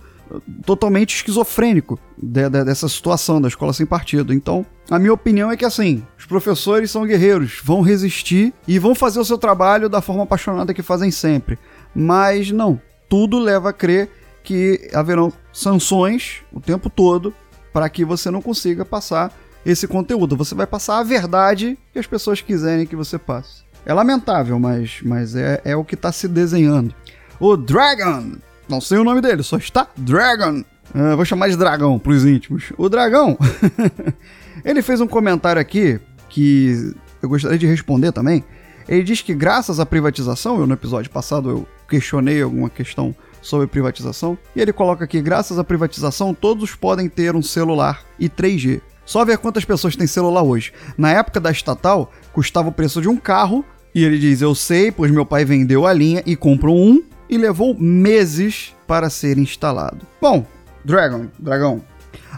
totalmente 0.67 1.17
esquizofrênico 1.17 1.99
de, 2.17 2.49
de, 2.49 2.65
dessa 2.65 2.89
situação 2.89 3.41
da 3.41 3.49
escola 3.49 3.73
sem 3.73 3.87
partido. 3.87 4.33
Então, 4.33 4.65
a 4.91 4.99
minha 4.99 5.13
opinião 5.13 5.51
é 5.51 5.57
que 5.57 5.65
assim, 5.65 6.03
os 6.19 6.27
professores 6.27 6.91
são 6.91 7.07
guerreiros, 7.07 7.61
vão 7.65 7.81
resistir 7.81 8.53
e 8.69 8.79
vão 8.79 8.95
fazer 8.95 9.19
o 9.19 9.25
seu 9.25 9.39
trabalho 9.39 9.89
da 9.89 10.01
forma 10.01 10.23
apaixonada 10.23 10.75
que 10.75 10.83
fazem 10.83 11.11
sempre. 11.11 11.59
Mas 11.95 12.51
não, 12.51 12.81
tudo 13.09 13.39
leva 13.39 13.71
a 13.71 13.73
crer 13.73 14.11
que 14.43 14.91
haverão 14.93 15.33
sanções 15.53 16.43
o 16.53 16.61
tempo 16.61 16.91
todo 16.91 17.33
para 17.73 17.89
que 17.89 18.05
você 18.05 18.31
não 18.31 18.43
consiga 18.43 18.85
passar 18.85 19.33
esse 19.65 19.87
conteúdo. 19.87 20.37
Você 20.37 20.55
vai 20.55 20.67
passar 20.67 20.99
a 20.99 21.05
verdade 21.05 21.79
que 21.93 21.99
as 21.99 22.07
pessoas 22.07 22.41
quiserem 22.41 22.87
que 22.87 22.97
você 22.97 23.19
passe. 23.19 23.63
É 23.85 23.93
lamentável, 23.93 24.59
mas, 24.59 25.01
mas 25.03 25.35
é, 25.35 25.61
é 25.65 25.77
o 25.77 25.85
que 25.85 25.95
está 25.95 26.11
se 26.13 26.29
desenhando. 26.29 26.95
O 27.39 27.57
Dragon 27.57 28.33
não 28.69 28.81
sei 28.81 28.99
o 28.99 29.05
nome 29.05 29.21
dele, 29.21 29.43
só 29.43 29.57
está 29.57 29.89
Dragon. 29.97 30.65
Uh, 30.95 31.17
vou 31.17 31.25
chamar 31.25 31.49
de 31.49 31.57
Dragão 31.57 31.99
pros 31.99 32.25
íntimos. 32.25 32.73
O 32.79 32.89
Dragão, 32.89 33.37
ele 34.65 34.83
fez 34.83 35.01
um 35.01 35.07
comentário 35.07 35.61
aqui 35.61 36.01
que 36.29 36.95
eu 37.23 37.29
gostaria 37.29 37.59
de 37.59 37.67
responder 37.67 38.13
também. 38.13 38.45
Ele 38.89 39.03
diz 39.03 39.21
que 39.21 39.35
graças 39.35 39.79
à 39.79 39.87
privatização, 39.87 40.59
eu 40.59 40.67
no 40.67 40.75
episódio 40.75 41.11
passado 41.11 41.51
eu 41.51 41.69
questionei 41.93 42.41
alguma 42.41 42.71
questão 42.71 43.15
sobre 43.43 43.67
privatização, 43.67 44.39
e 44.57 44.61
ele 44.63 44.73
coloca 44.73 45.05
aqui, 45.05 45.21
graças 45.21 45.59
à 45.59 45.65
privatização, 45.65 46.33
todos 46.33 46.75
podem 46.75 47.07
ter 47.07 47.37
um 47.37 47.43
celular 47.43 48.03
e 48.19 48.31
3G. 48.31 48.81
Só 49.05 49.27
ver 49.27 49.37
quantas 49.37 49.65
pessoas 49.65 49.95
têm 49.95 50.07
celular 50.07 50.43
hoje. 50.43 50.73
Na 50.97 51.11
época 51.11 51.39
da 51.39 51.51
estatal, 51.51 52.11
custava 52.33 52.71
o 52.71 52.73
preço 52.73 53.03
de 53.03 53.09
um 53.09 53.17
carro, 53.19 53.63
e 53.95 54.03
ele 54.03 54.19
diz, 54.19 54.41
eu 54.41 54.55
sei, 54.55 54.91
pois 54.91 55.11
meu 55.11 55.27
pai 55.27 55.45
vendeu 55.45 55.87
a 55.87 55.93
linha 55.93 56.23
e 56.25 56.35
comprou 56.35 56.79
um, 56.79 57.03
e 57.29 57.37
levou 57.37 57.77
meses 57.79 58.75
para 58.87 59.11
ser 59.11 59.37
instalado. 59.37 60.07
Bom, 60.19 60.47
Dragon, 60.83 61.27
Dragão, 61.39 61.83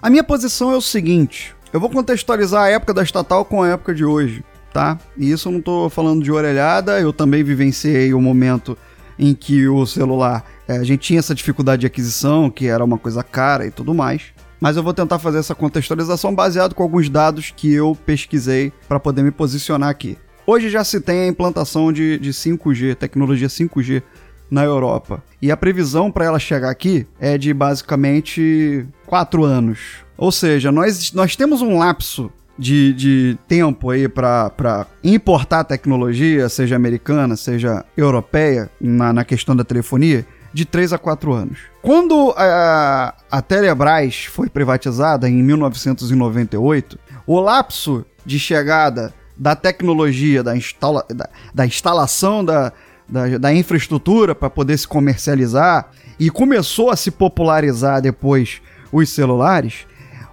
a 0.03 0.11
minha 0.11 0.25
posição 0.25 0.73
é 0.73 0.77
o 0.77 0.81
seguinte: 0.81 1.55
eu 1.73 1.79
vou 1.79 1.91
contextualizar 1.91 2.65
a 2.65 2.71
época 2.71 2.93
da 2.93 3.05
estatal 3.05 3.45
com 3.45 3.63
a 3.63 3.69
época 3.69 3.95
de 3.95 4.05
hoje. 4.05 4.43
tá? 4.73 4.99
E 5.17 5.31
isso 5.31 5.49
eu 5.49 5.53
não 5.53 5.61
tô 5.61 5.89
falando 5.89 6.25
de 6.25 6.33
orelhada, 6.33 7.01
eu 7.01 7.13
também 7.13 7.45
vivenciei 7.45 8.13
o 8.13 8.21
momento 8.21 8.77
em 9.19 9.35
que 9.35 9.67
o 9.69 9.87
celular, 9.87 10.45
é, 10.67 10.77
a 10.77 10.85
gente 10.85 11.01
tinha 11.01 11.19
essa 11.19 11.35
dificuldade 11.35 11.81
de 11.81 11.87
aquisição, 11.87 12.51
que 12.51 12.67
era 12.67 12.85
uma 12.85 12.99
coisa 12.99 13.23
cara 13.23 13.67
e 13.67 13.71
tudo 13.71 13.95
mais. 13.95 14.23
Mas 14.61 14.77
eu 14.77 14.83
vou 14.83 14.95
tentar 14.95 15.19
fazer 15.19 15.39
essa 15.39 15.55
contextualização 15.55 16.35
baseado 16.35 16.75
com 16.75 16.83
alguns 16.83 17.09
dados 17.09 17.53
que 17.55 17.73
eu 17.73 17.97
pesquisei 18.07 18.73
para 18.89 18.99
poder 18.99 19.23
me 19.23 19.31
posicionar 19.31 19.91
aqui. 19.91 20.17
Hoje 20.47 20.69
já 20.69 20.85
se 20.85 21.01
tem 21.01 21.21
a 21.21 21.27
implantação 21.27 21.93
de, 21.93 22.19
de 22.19 22.31
5G, 22.31 22.95
tecnologia 22.95 23.49
5G 23.49 24.03
na 24.51 24.65
Europa. 24.65 25.23
E 25.41 25.51
a 25.51 25.57
previsão 25.57 26.11
para 26.11 26.25
ela 26.25 26.39
chegar 26.39 26.71
aqui 26.71 27.07
é 27.19 27.37
de 27.37 27.53
basicamente 27.53 28.87
4 29.07 29.45
anos. 29.45 30.05
Ou 30.17 30.31
seja, 30.31 30.71
nós, 30.71 31.13
nós 31.13 31.35
temos 31.35 31.61
um 31.61 31.79
lapso 31.79 32.31
de, 32.59 32.93
de 32.93 33.39
tempo 33.49 33.91
aí 33.91 34.09
para 34.09 34.87
importar 35.03 35.65
tecnologia, 35.65 36.49
seja 36.49 36.77
americana, 36.77 37.37
seja 37.37 37.85
europeia, 37.97 38.71
na, 38.81 39.13
na 39.13 39.25
questão 39.25 39.55
da 39.55 39.65
telefonia, 39.65 40.27
de 40.53 40.65
3 40.65 40.93
a 40.93 40.99
4 40.99 41.33
anos. 41.33 41.59
Quando 41.83 42.33
a, 42.37 43.15
a 43.31 43.43
Telebrás 43.43 44.27
foi 44.27 44.49
privatizada 44.49 45.29
em 45.29 45.43
1998, 45.43 46.99
o 47.27 47.41
lapso 47.41 48.07
de 48.25 48.39
chegada 48.39 49.13
da 49.37 49.57
tecnologia, 49.57 50.43
da, 50.43 50.57
instala, 50.57 51.05
da, 51.11 51.29
da 51.53 51.67
instalação 51.67 52.45
da, 52.45 52.73
da, 53.09 53.37
da 53.37 53.53
infraestrutura 53.53 54.35
para 54.35 54.49
poder 54.49 54.79
se 54.79 54.87
comercializar 54.87 55.91
e 56.21 56.31
começou 56.31 56.91
a 56.91 56.97
se 56.97 57.11
popularizar 57.11 58.01
depois 58.01 58.63
os 58.93 59.11
celulares, 59.11 59.87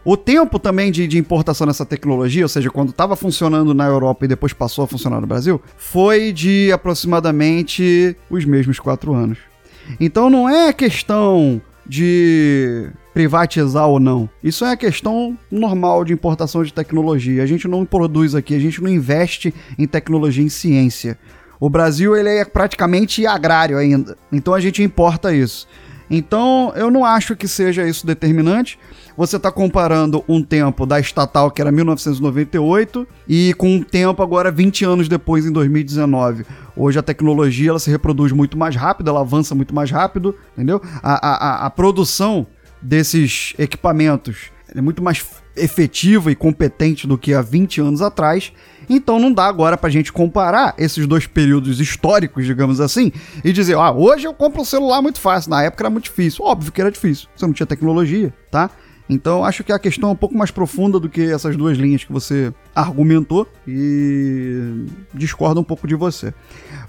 o 0.03 0.17
tempo 0.17 0.57
também 0.57 0.91
de, 0.91 1.07
de 1.07 1.17
importação 1.17 1.67
dessa 1.67 1.85
tecnologia, 1.85 2.43
ou 2.43 2.49
seja, 2.49 2.69
quando 2.69 2.89
estava 2.89 3.15
funcionando 3.15 3.73
na 3.73 3.85
Europa 3.85 4.25
e 4.25 4.27
depois 4.27 4.51
passou 4.51 4.83
a 4.83 4.87
funcionar 4.87 5.21
no 5.21 5.27
Brasil, 5.27 5.61
foi 5.77 6.31
de 6.31 6.71
aproximadamente 6.71 8.15
os 8.29 8.43
mesmos 8.45 8.79
quatro 8.79 9.13
anos. 9.13 9.37
Então 9.99 10.29
não 10.29 10.49
é 10.49 10.73
questão 10.73 11.61
de 11.85 12.89
privatizar 13.13 13.87
ou 13.87 13.99
não. 13.99 14.29
Isso 14.43 14.63
é 14.65 14.75
questão 14.75 15.37
normal 15.51 16.05
de 16.05 16.13
importação 16.13 16.63
de 16.63 16.73
tecnologia. 16.73 17.43
A 17.43 17.45
gente 17.45 17.67
não 17.67 17.85
produz 17.85 18.33
aqui, 18.33 18.55
a 18.55 18.59
gente 18.59 18.81
não 18.81 18.89
investe 18.89 19.53
em 19.77 19.85
tecnologia 19.85 20.43
em 20.43 20.49
ciência. 20.49 21.17
O 21.59 21.69
Brasil 21.69 22.15
ele 22.15 22.29
é 22.29 22.45
praticamente 22.45 23.25
agrário 23.27 23.77
ainda, 23.77 24.17
então 24.31 24.53
a 24.53 24.59
gente 24.59 24.81
importa 24.81 25.31
isso. 25.31 25.67
Então 26.09 26.73
eu 26.75 26.89
não 26.89 27.05
acho 27.05 27.35
que 27.35 27.47
seja 27.47 27.87
isso 27.87 28.05
determinante 28.05 28.79
você 29.15 29.37
está 29.37 29.51
comparando 29.51 30.23
um 30.27 30.41
tempo 30.41 30.85
da 30.85 30.99
estatal, 30.99 31.51
que 31.51 31.61
era 31.61 31.71
1998, 31.71 33.07
e 33.27 33.53
com 33.55 33.75
um 33.75 33.83
tempo 33.83 34.21
agora 34.21 34.51
20 34.51 34.85
anos 34.85 35.07
depois, 35.07 35.45
em 35.45 35.51
2019. 35.51 36.45
Hoje 36.75 36.99
a 36.99 37.03
tecnologia 37.03 37.69
ela 37.69 37.79
se 37.79 37.89
reproduz 37.89 38.31
muito 38.31 38.57
mais 38.57 38.75
rápido, 38.75 39.09
ela 39.09 39.21
avança 39.21 39.53
muito 39.53 39.73
mais 39.75 39.91
rápido, 39.91 40.35
entendeu? 40.53 40.81
A, 41.03 41.27
a, 41.27 41.65
a 41.65 41.69
produção 41.69 42.47
desses 42.81 43.53
equipamentos 43.57 44.51
é 44.73 44.81
muito 44.81 45.03
mais 45.03 45.23
efetiva 45.55 46.31
e 46.31 46.35
competente 46.35 47.05
do 47.05 47.17
que 47.17 47.33
há 47.33 47.41
20 47.41 47.81
anos 47.81 48.01
atrás. 48.01 48.53
Então 48.89 49.19
não 49.19 49.31
dá 49.31 49.45
agora 49.45 49.77
pra 49.77 49.89
gente 49.89 50.11
comparar 50.11 50.73
esses 50.77 51.05
dois 51.05 51.27
períodos 51.27 51.79
históricos, 51.79 52.45
digamos 52.45 52.79
assim, 52.81 53.11
e 53.43 53.53
dizer, 53.53 53.77
ah, 53.77 53.91
hoje 53.91 54.25
eu 54.25 54.33
compro 54.33 54.61
um 54.61 54.65
celular 54.65 55.01
muito 55.01 55.19
fácil, 55.19 55.49
na 55.51 55.63
época 55.63 55.83
era 55.83 55.89
muito 55.89 56.05
difícil. 56.05 56.43
Óbvio 56.43 56.71
que 56.71 56.81
era 56.81 56.91
difícil, 56.91 57.27
você 57.35 57.45
não 57.45 57.53
tinha 57.53 57.67
tecnologia, 57.67 58.33
tá? 58.49 58.69
Então 59.11 59.43
acho 59.43 59.61
que 59.61 59.73
a 59.73 59.77
questão 59.77 60.07
é 60.07 60.11
um 60.13 60.15
pouco 60.15 60.37
mais 60.37 60.51
profunda 60.51 60.97
do 60.97 61.09
que 61.09 61.21
essas 61.21 61.57
duas 61.57 61.77
linhas 61.77 62.01
que 62.01 62.13
você 62.13 62.53
argumentou 62.73 63.45
e 63.67 64.85
discordo 65.13 65.59
um 65.59 65.65
pouco 65.65 65.85
de 65.85 65.95
você. 65.95 66.33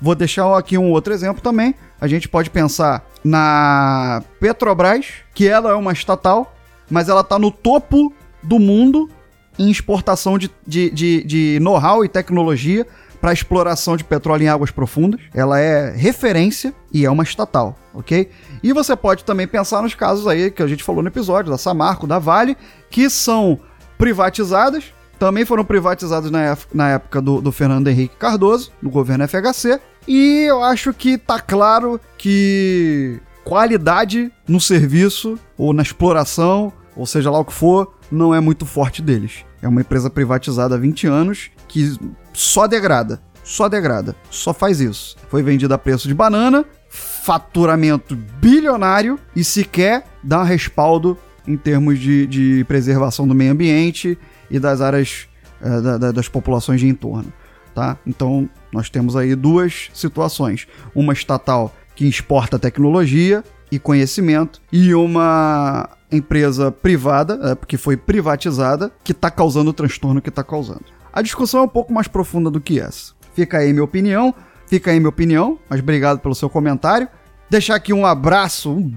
Vou 0.00 0.14
deixar 0.14 0.56
aqui 0.56 0.78
um 0.78 0.92
outro 0.92 1.12
exemplo 1.12 1.42
também. 1.42 1.74
A 2.00 2.06
gente 2.06 2.28
pode 2.28 2.48
pensar 2.48 3.04
na 3.24 4.22
Petrobras, 4.38 5.06
que 5.34 5.48
ela 5.48 5.72
é 5.72 5.74
uma 5.74 5.92
estatal, 5.92 6.54
mas 6.88 7.08
ela 7.08 7.22
está 7.22 7.40
no 7.40 7.50
topo 7.50 8.14
do 8.40 8.60
mundo 8.60 9.10
em 9.58 9.68
exportação 9.68 10.38
de, 10.38 10.48
de, 10.64 10.90
de, 10.90 11.24
de 11.24 11.58
know-how 11.60 12.04
e 12.04 12.08
tecnologia 12.08 12.86
para 13.22 13.32
exploração 13.32 13.96
de 13.96 14.02
petróleo 14.02 14.42
em 14.42 14.48
águas 14.48 14.72
profundas. 14.72 15.20
Ela 15.32 15.60
é 15.60 15.92
referência 15.92 16.74
e 16.92 17.06
é 17.06 17.10
uma 17.10 17.22
estatal, 17.22 17.78
ok? 17.94 18.28
E 18.60 18.72
você 18.72 18.96
pode 18.96 19.24
também 19.24 19.46
pensar 19.46 19.80
nos 19.80 19.94
casos 19.94 20.26
aí 20.26 20.50
que 20.50 20.60
a 20.60 20.66
gente 20.66 20.82
falou 20.82 21.02
no 21.02 21.08
episódio, 21.08 21.52
da 21.52 21.56
Samarco, 21.56 22.04
da 22.04 22.18
Vale, 22.18 22.56
que 22.90 23.08
são 23.08 23.60
privatizadas, 23.96 24.92
também 25.20 25.44
foram 25.44 25.64
privatizadas 25.64 26.32
na, 26.32 26.58
na 26.74 26.88
época 26.90 27.22
do, 27.22 27.40
do 27.40 27.52
Fernando 27.52 27.86
Henrique 27.86 28.16
Cardoso, 28.16 28.72
no 28.82 28.90
governo 28.90 29.26
FHC, 29.28 29.80
e 30.08 30.46
eu 30.48 30.60
acho 30.64 30.92
que 30.92 31.16
tá 31.16 31.38
claro 31.38 32.00
que 32.18 33.20
qualidade 33.44 34.32
no 34.48 34.60
serviço 34.60 35.38
ou 35.56 35.72
na 35.72 35.82
exploração, 35.82 36.72
ou 36.96 37.06
seja 37.06 37.30
lá 37.30 37.38
o 37.38 37.44
que 37.44 37.52
for, 37.52 37.94
não 38.10 38.34
é 38.34 38.40
muito 38.40 38.66
forte 38.66 39.00
deles. 39.00 39.44
É 39.62 39.68
uma 39.68 39.80
empresa 39.80 40.10
privatizada 40.10 40.74
há 40.74 40.78
20 40.78 41.06
anos 41.06 41.52
que 41.72 41.98
só 42.34 42.66
degrada. 42.66 43.20
Só 43.42 43.68
degrada. 43.68 44.14
Só 44.30 44.52
faz 44.52 44.78
isso. 44.78 45.16
Foi 45.28 45.42
vendida 45.42 45.74
a 45.74 45.78
preço 45.78 46.06
de 46.06 46.14
banana, 46.14 46.64
faturamento 46.88 48.14
bilionário 48.14 49.18
e 49.34 49.42
sequer 49.42 50.04
dá 50.22 50.44
respaldo 50.44 51.18
em 51.48 51.56
termos 51.56 51.98
de, 51.98 52.26
de 52.26 52.64
preservação 52.68 53.26
do 53.26 53.34
meio 53.34 53.52
ambiente 53.52 54.16
e 54.50 54.60
das 54.60 54.80
áreas 54.80 55.26
é, 55.60 55.80
da, 55.80 55.98
da, 55.98 56.12
das 56.12 56.28
populações 56.28 56.78
de 56.78 56.86
entorno. 56.86 57.32
Tá? 57.74 57.96
Então, 58.06 58.48
nós 58.70 58.90
temos 58.90 59.16
aí 59.16 59.34
duas 59.34 59.88
situações: 59.94 60.68
uma 60.94 61.14
estatal 61.14 61.74
que 61.96 62.06
exporta 62.06 62.58
tecnologia 62.58 63.42
e 63.70 63.78
conhecimento, 63.78 64.60
e 64.70 64.94
uma 64.94 65.88
empresa 66.10 66.70
privada, 66.70 67.40
é, 67.42 67.66
que 67.66 67.78
foi 67.78 67.96
privatizada, 67.96 68.92
que 69.02 69.12
está 69.12 69.30
causando 69.30 69.70
o 69.70 69.72
transtorno 69.72 70.20
que 70.20 70.28
está 70.28 70.44
causando. 70.44 70.84
A 71.12 71.20
discussão 71.20 71.60
é 71.60 71.64
um 71.64 71.68
pouco 71.68 71.92
mais 71.92 72.08
profunda 72.08 72.50
do 72.50 72.60
que 72.60 72.80
essa. 72.80 73.12
Fica 73.34 73.58
aí 73.58 73.72
minha 73.72 73.84
opinião, 73.84 74.34
fica 74.66 74.90
aí 74.90 74.98
minha 74.98 75.08
opinião, 75.08 75.58
mas 75.68 75.80
obrigado 75.80 76.20
pelo 76.20 76.34
seu 76.34 76.48
comentário. 76.48 77.08
Deixar 77.50 77.74
aqui 77.74 77.92
um 77.92 78.06
abraço, 78.06 78.70
um 78.70 78.92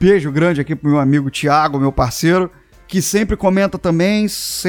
beijo 0.00 0.32
grande 0.32 0.60
aqui 0.60 0.74
pro 0.74 0.90
meu 0.90 0.98
amigo 0.98 1.30
Thiago, 1.30 1.78
meu 1.78 1.92
parceiro, 1.92 2.50
que 2.88 3.00
sempre 3.00 3.36
comenta 3.36 3.78
também, 3.78 4.26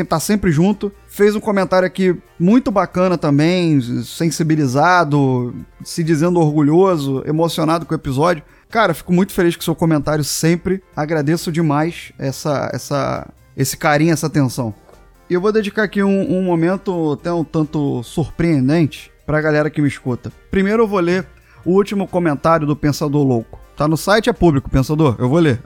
tá 0.07 0.19
sempre 0.19 0.51
junto. 0.51 0.91
Fez 1.07 1.35
um 1.35 1.39
comentário 1.39 1.87
aqui 1.87 2.15
muito 2.39 2.69
bacana 2.69 3.17
também, 3.17 3.81
sensibilizado, 4.03 5.55
se 5.83 6.03
dizendo 6.03 6.39
orgulhoso, 6.39 7.23
emocionado 7.25 7.83
com 7.83 7.95
o 7.95 7.97
episódio. 7.97 8.43
Cara, 8.69 8.93
fico 8.93 9.11
muito 9.11 9.33
feliz 9.33 9.55
com 9.55 9.61
o 9.61 9.65
seu 9.65 9.75
comentário 9.75 10.23
sempre. 10.23 10.83
Agradeço 10.95 11.51
demais 11.51 12.13
essa, 12.19 12.69
essa, 12.71 13.27
esse 13.57 13.75
carinho, 13.75 14.13
essa 14.13 14.27
atenção. 14.27 14.71
E 15.31 15.33
eu 15.33 15.39
vou 15.39 15.53
dedicar 15.53 15.83
aqui 15.83 16.03
um, 16.03 16.39
um 16.39 16.43
momento 16.43 17.13
até 17.13 17.31
um 17.31 17.41
tanto 17.41 18.03
surpreendente 18.03 19.09
pra 19.25 19.39
galera 19.39 19.69
que 19.69 19.81
me 19.81 19.87
escuta. 19.87 20.29
Primeiro 20.51 20.83
eu 20.83 20.87
vou 20.89 20.99
ler 20.99 21.25
o 21.63 21.71
último 21.71 22.05
comentário 22.05 22.67
do 22.67 22.75
Pensador 22.75 23.25
Louco. 23.25 23.57
Tá 23.77 23.87
no 23.87 23.95
site, 23.95 24.29
é 24.29 24.33
público, 24.33 24.69
Pensador. 24.69 25.15
Eu 25.17 25.29
vou 25.29 25.39
ler. 25.39 25.61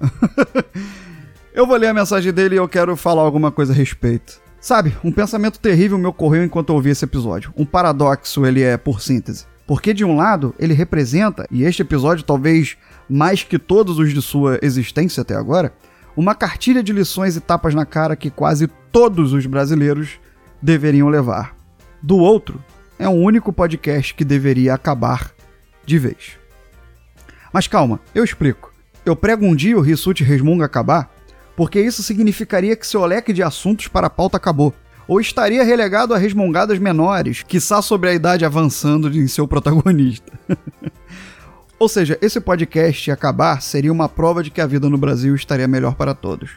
eu 1.52 1.66
vou 1.66 1.76
ler 1.78 1.88
a 1.88 1.96
mensagem 1.96 2.32
dele 2.32 2.54
e 2.54 2.58
eu 2.60 2.68
quero 2.68 2.96
falar 2.96 3.24
alguma 3.24 3.52
coisa 3.52 3.74
a 3.74 3.76
respeito. 3.76 4.40
Sabe, 4.62 4.96
um 5.04 5.12
pensamento 5.12 5.60
terrível 5.60 5.98
me 5.98 6.06
ocorreu 6.06 6.44
enquanto 6.44 6.70
eu 6.70 6.76
ouvi 6.76 6.92
esse 6.92 7.04
episódio. 7.04 7.52
Um 7.58 7.66
paradoxo 7.66 8.46
ele 8.46 8.62
é 8.62 8.78
por 8.78 9.02
síntese. 9.02 9.48
Porque 9.66 9.96
de 9.96 10.06
um 10.06 10.16
lado, 10.16 10.54
ele 10.60 10.76
representa, 10.76 11.48
e 11.50 11.64
este 11.64 11.82
episódio 11.82 12.24
talvez 12.24 12.78
mais 13.10 13.42
que 13.42 13.58
todos 13.58 13.98
os 13.98 14.14
de 14.14 14.22
sua 14.22 14.60
existência 14.62 15.22
até 15.22 15.34
agora, 15.34 15.74
uma 16.16 16.34
cartilha 16.34 16.82
de 16.82 16.94
lições 16.94 17.36
e 17.36 17.42
tapas 17.42 17.74
na 17.74 17.86
cara 17.86 18.16
que 18.16 18.30
quase 18.30 18.68
todos 18.92 19.34
os 19.34 19.46
brasileiros 19.46 20.20
deveriam 20.62 21.10
levar. 21.10 21.56
Do 22.02 22.18
outro, 22.18 22.64
é 22.98 23.08
um 23.10 23.22
único 23.22 23.52
podcast 23.52 24.14
que 24.14 24.24
deveria 24.24 24.74
acabar 24.74 25.32
de 25.86 25.98
vez. 26.00 26.38
Mas 27.52 27.68
calma, 27.68 28.00
eu 28.14 28.24
explico. 28.24 28.74
Eu 29.06 29.16
prego 29.16 29.46
um 29.46 29.56
dia 29.56 29.78
o 29.78 29.82
Rissuti 29.82 30.24
Resmunga 30.24 30.66
acabar, 30.66 31.12
porque 31.56 31.80
isso 31.80 32.02
significaria 32.02 32.76
que 32.76 32.88
seu 32.88 33.06
leque 33.06 33.32
de 33.32 33.44
assuntos 33.44 33.88
para 33.88 34.08
a 34.08 34.10
pauta 34.10 34.38
acabou. 34.38 34.74
Ou 35.08 35.22
estaria 35.22 35.64
relegado 35.64 36.14
a 36.14 36.18
resmungadas 36.18 36.80
menores, 36.80 37.44
quiçá 37.44 37.82
sobre 37.82 38.10
a 38.10 38.14
idade 38.14 38.44
avançando 38.44 39.08
em 39.16 39.28
seu 39.28 39.48
protagonista. 39.48 40.32
Ou 41.78 41.90
seja, 41.90 42.18
esse 42.22 42.40
podcast 42.40 43.12
acabar 43.12 43.62
seria 43.62 43.92
uma 43.92 44.08
prova 44.08 44.42
de 44.42 44.50
que 44.50 44.62
a 44.62 44.68
vida 44.68 44.90
no 44.90 44.98
Brasil 44.98 45.36
estaria 45.36 45.68
melhor 45.68 45.96
para 45.96 46.14
todos. 46.14 46.52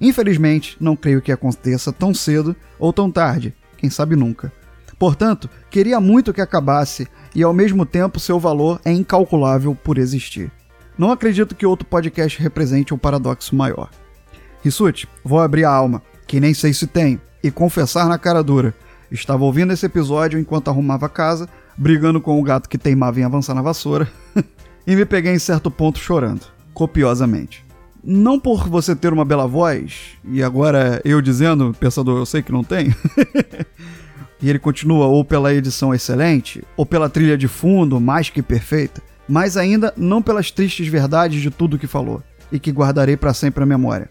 Infelizmente, 0.00 0.76
não 0.80 0.96
creio 0.96 1.20
que 1.20 1.30
aconteça 1.30 1.92
tão 1.92 2.14
cedo 2.14 2.56
ou 2.78 2.90
tão 2.92 3.10
tarde, 3.10 3.54
quem 3.76 3.90
sabe 3.90 4.16
nunca. 4.16 4.50
Portanto, 4.98 5.50
queria 5.70 6.00
muito 6.00 6.32
que 6.32 6.40
acabasse 6.40 7.06
e 7.34 7.42
ao 7.42 7.52
mesmo 7.52 7.84
tempo 7.84 8.18
seu 8.18 8.38
valor 8.38 8.80
é 8.84 8.92
incalculável 8.92 9.74
por 9.74 9.98
existir. 9.98 10.50
Não 10.96 11.10
acredito 11.10 11.54
que 11.54 11.66
outro 11.66 11.86
podcast 11.86 12.40
represente 12.40 12.94
um 12.94 12.98
paradoxo 12.98 13.54
maior. 13.54 13.90
Rissuti, 14.62 15.08
vou 15.24 15.40
abrir 15.40 15.64
a 15.64 15.70
alma, 15.70 16.02
que 16.26 16.40
nem 16.40 16.54
sei 16.54 16.72
se 16.72 16.86
tenho, 16.86 17.20
e 17.42 17.50
confessar 17.50 18.08
na 18.08 18.16
cara 18.16 18.42
dura. 18.42 18.74
Estava 19.10 19.44
ouvindo 19.44 19.72
esse 19.72 19.84
episódio 19.84 20.38
enquanto 20.38 20.68
arrumava 20.68 21.06
a 21.06 21.10
casa, 21.10 21.48
brigando 21.76 22.20
com 22.20 22.38
o 22.38 22.42
gato 22.42 22.68
que 22.68 22.78
teimava 22.78 23.20
em 23.20 23.24
avançar 23.24 23.54
na 23.54 23.62
vassoura, 23.62 24.08
e 24.86 24.96
me 24.96 25.04
peguei 25.04 25.32
em 25.32 25.38
certo 25.38 25.70
ponto 25.70 25.98
chorando, 25.98 26.42
copiosamente. 26.74 27.64
Não 28.04 28.38
por 28.38 28.68
você 28.68 28.96
ter 28.96 29.12
uma 29.12 29.24
bela 29.24 29.46
voz, 29.46 30.18
e 30.24 30.42
agora 30.42 31.00
eu 31.04 31.20
dizendo, 31.22 31.74
pensador, 31.78 32.18
eu 32.18 32.26
sei 32.26 32.42
que 32.42 32.50
não 32.50 32.64
tem. 32.64 32.94
e 34.42 34.50
ele 34.50 34.58
continua, 34.58 35.06
ou 35.06 35.24
pela 35.24 35.54
edição 35.54 35.94
excelente, 35.94 36.64
ou 36.76 36.84
pela 36.84 37.08
trilha 37.08 37.38
de 37.38 37.46
fundo 37.46 38.00
mais 38.00 38.28
que 38.28 38.42
perfeita, 38.42 39.00
mas 39.28 39.56
ainda 39.56 39.94
não 39.96 40.20
pelas 40.20 40.50
tristes 40.50 40.88
verdades 40.88 41.40
de 41.40 41.50
tudo 41.50 41.78
que 41.78 41.86
falou, 41.86 42.22
e 42.50 42.58
que 42.58 42.72
guardarei 42.72 43.16
para 43.16 43.32
sempre 43.32 43.62
a 43.62 43.66
memória, 43.66 44.10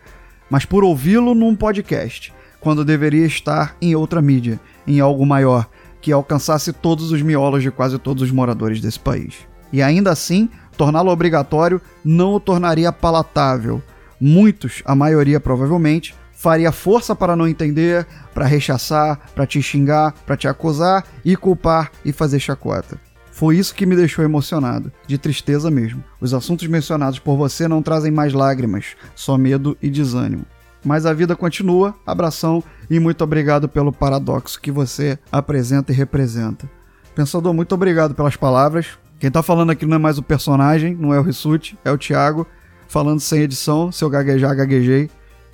mas 0.50 0.66
por 0.66 0.84
ouvi-lo 0.84 1.36
num 1.36 1.56
podcast, 1.56 2.34
quando 2.62 2.86
deveria 2.86 3.26
estar 3.26 3.76
em 3.82 3.96
outra 3.96 4.22
mídia, 4.22 4.60
em 4.88 5.00
algo 5.00 5.26
maior, 5.26 5.68
que 6.02 6.12
alcançasse 6.12 6.74
todos 6.74 7.12
os 7.12 7.22
miolos 7.22 7.62
de 7.62 7.72
quase 7.72 7.98
todos 8.00 8.24
os 8.24 8.32
moradores 8.32 8.82
desse 8.82 9.00
país. 9.00 9.36
E 9.72 9.82
ainda 9.82 10.12
assim, 10.12 10.50
torná-lo 10.76 11.12
obrigatório 11.12 11.80
não 12.04 12.34
o 12.34 12.40
tornaria 12.40 12.92
palatável. 12.92 13.82
Muitos, 14.20 14.82
a 14.86 14.96
maioria 14.96 15.40
provavelmente, 15.40 16.16
faria 16.34 16.72
força 16.72 17.16
para 17.16 17.36
não 17.36 17.48
entender, 17.48 18.06
para 18.34 18.46
rechaçar, 18.46 19.20
para 19.36 19.46
te 19.46 19.62
xingar, 19.62 20.14
para 20.26 20.36
te 20.36 20.48
acusar 20.48 21.06
e 21.24 21.36
culpar 21.36 21.92
e 22.04 22.12
fazer 22.12 22.40
chacota. 22.40 23.00
Foi 23.32 23.58
isso 23.58 23.74
que 23.74 23.86
me 23.86 23.96
deixou 23.96 24.26
emocionado, 24.26 24.92
de 25.08 25.18
tristeza 25.18 25.72
mesmo. 25.72 26.04
Os 26.20 26.34
assuntos 26.34 26.68
mencionados 26.68 27.18
por 27.18 27.38
você 27.38 27.68
não 27.68 27.82
trazem 27.82 28.12
mais 28.12 28.34
lágrimas, 28.34 28.96
só 29.16 29.38
medo 29.38 29.78
e 29.82 29.90
desânimo. 29.90 30.46
Mas 30.84 31.06
a 31.06 31.14
vida 31.14 31.36
continua, 31.36 31.96
abração 32.06 32.64
e 32.90 33.00
muito 33.00 33.24
obrigado 33.24 33.70
pelo 33.70 33.92
paradoxo 33.92 34.60
que 34.60 34.72
você 34.72 35.18
apresenta 35.32 35.92
e 35.92 35.96
representa. 35.96 36.70
Pensador, 37.14 37.54
muito 37.54 37.76
obrigado 37.76 38.16
pelas 38.16 38.36
palavras. 38.36 38.98
Quem 39.20 39.30
tá 39.30 39.44
falando 39.44 39.70
aqui 39.70 39.86
não 39.86 39.96
é 39.96 40.00
mais 40.00 40.18
o 40.18 40.24
personagem, 40.24 40.96
não 40.96 41.14
é 41.14 41.20
o 41.20 41.24
Rissuti, 41.24 41.78
é 41.86 41.92
o 41.92 41.98
Thiago, 41.98 42.48
falando 42.88 43.20
sem 43.20 43.42
edição. 43.42 43.92
Se 43.92 44.04
eu 44.04 44.10
gaguejar, 44.10 44.56
gaguejei. 44.56 45.10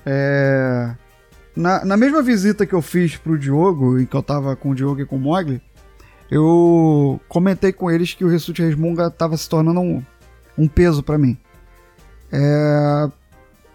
É... 0.06 0.96
Na, 1.54 1.84
na 1.84 1.98
mesma 1.98 2.22
visita 2.22 2.66
que 2.66 2.74
eu 2.74 2.82
fiz 2.82 3.18
pro 3.18 3.38
Diogo, 3.38 4.00
em 4.00 4.06
que 4.06 4.16
eu 4.16 4.24
tava 4.24 4.56
com 4.56 4.70
o 4.70 4.76
Diogo 4.76 5.02
e 5.02 5.06
com 5.06 5.18
o 5.18 5.20
Mogli, 5.20 5.62
eu 6.32 7.20
comentei 7.28 7.74
com 7.74 7.92
eles 7.92 8.14
que 8.14 8.24
o 8.24 8.30
Rissuti 8.30 8.62
Resmunga 8.62 9.10
tava 9.10 9.36
se 9.36 9.50
tornando 9.50 9.82
um, 9.82 10.04
um 10.58 10.68
peso 10.68 11.04
para 11.04 11.18
mim. 11.18 11.38
É... 12.32 13.10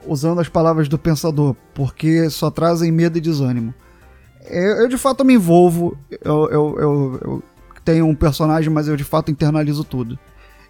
Usando 0.07 0.41
as 0.41 0.49
palavras 0.49 0.89
do 0.89 0.99
pensador, 0.99 1.55
porque 1.75 2.29
só 2.29 2.51
trazem 2.51 2.91
medo 2.91 3.19
e 3.19 3.21
desânimo. 3.21 3.73
Eu, 4.49 4.83
eu 4.83 4.89
de 4.89 4.99
fato 4.99 5.25
me 5.25 5.35
envolvo, 5.35 5.97
eu, 6.11 6.51
eu, 6.51 6.77
eu, 6.79 7.21
eu 7.23 7.43
tenho 7.85 8.07
um 8.07 8.15
personagem, 8.15 8.71
mas 8.71 8.89
eu 8.89 8.97
de 8.97 9.05
fato 9.05 9.31
internalizo 9.31 9.85
tudo. 9.85 10.19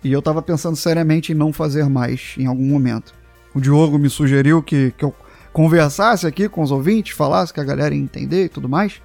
E 0.04 0.12
eu 0.12 0.20
tava 0.20 0.42
pensando 0.42 0.76
seriamente 0.76 1.32
em 1.32 1.34
não 1.34 1.52
fazer 1.52 1.88
mais 1.88 2.34
em 2.36 2.46
algum 2.46 2.66
momento. 2.66 3.14
O 3.54 3.60
Diogo 3.60 3.98
me 3.98 4.10
sugeriu 4.10 4.62
que, 4.62 4.92
que 4.96 5.04
eu 5.04 5.14
conversasse 5.52 6.26
aqui 6.26 6.48
com 6.48 6.62
os 6.62 6.70
ouvintes, 6.70 7.16
falasse 7.16 7.52
que 7.52 7.60
a 7.60 7.64
galera 7.64 7.94
ia 7.94 8.00
entender 8.00 8.46
e 8.46 8.48
tudo 8.48 8.68
mais. 8.68 9.00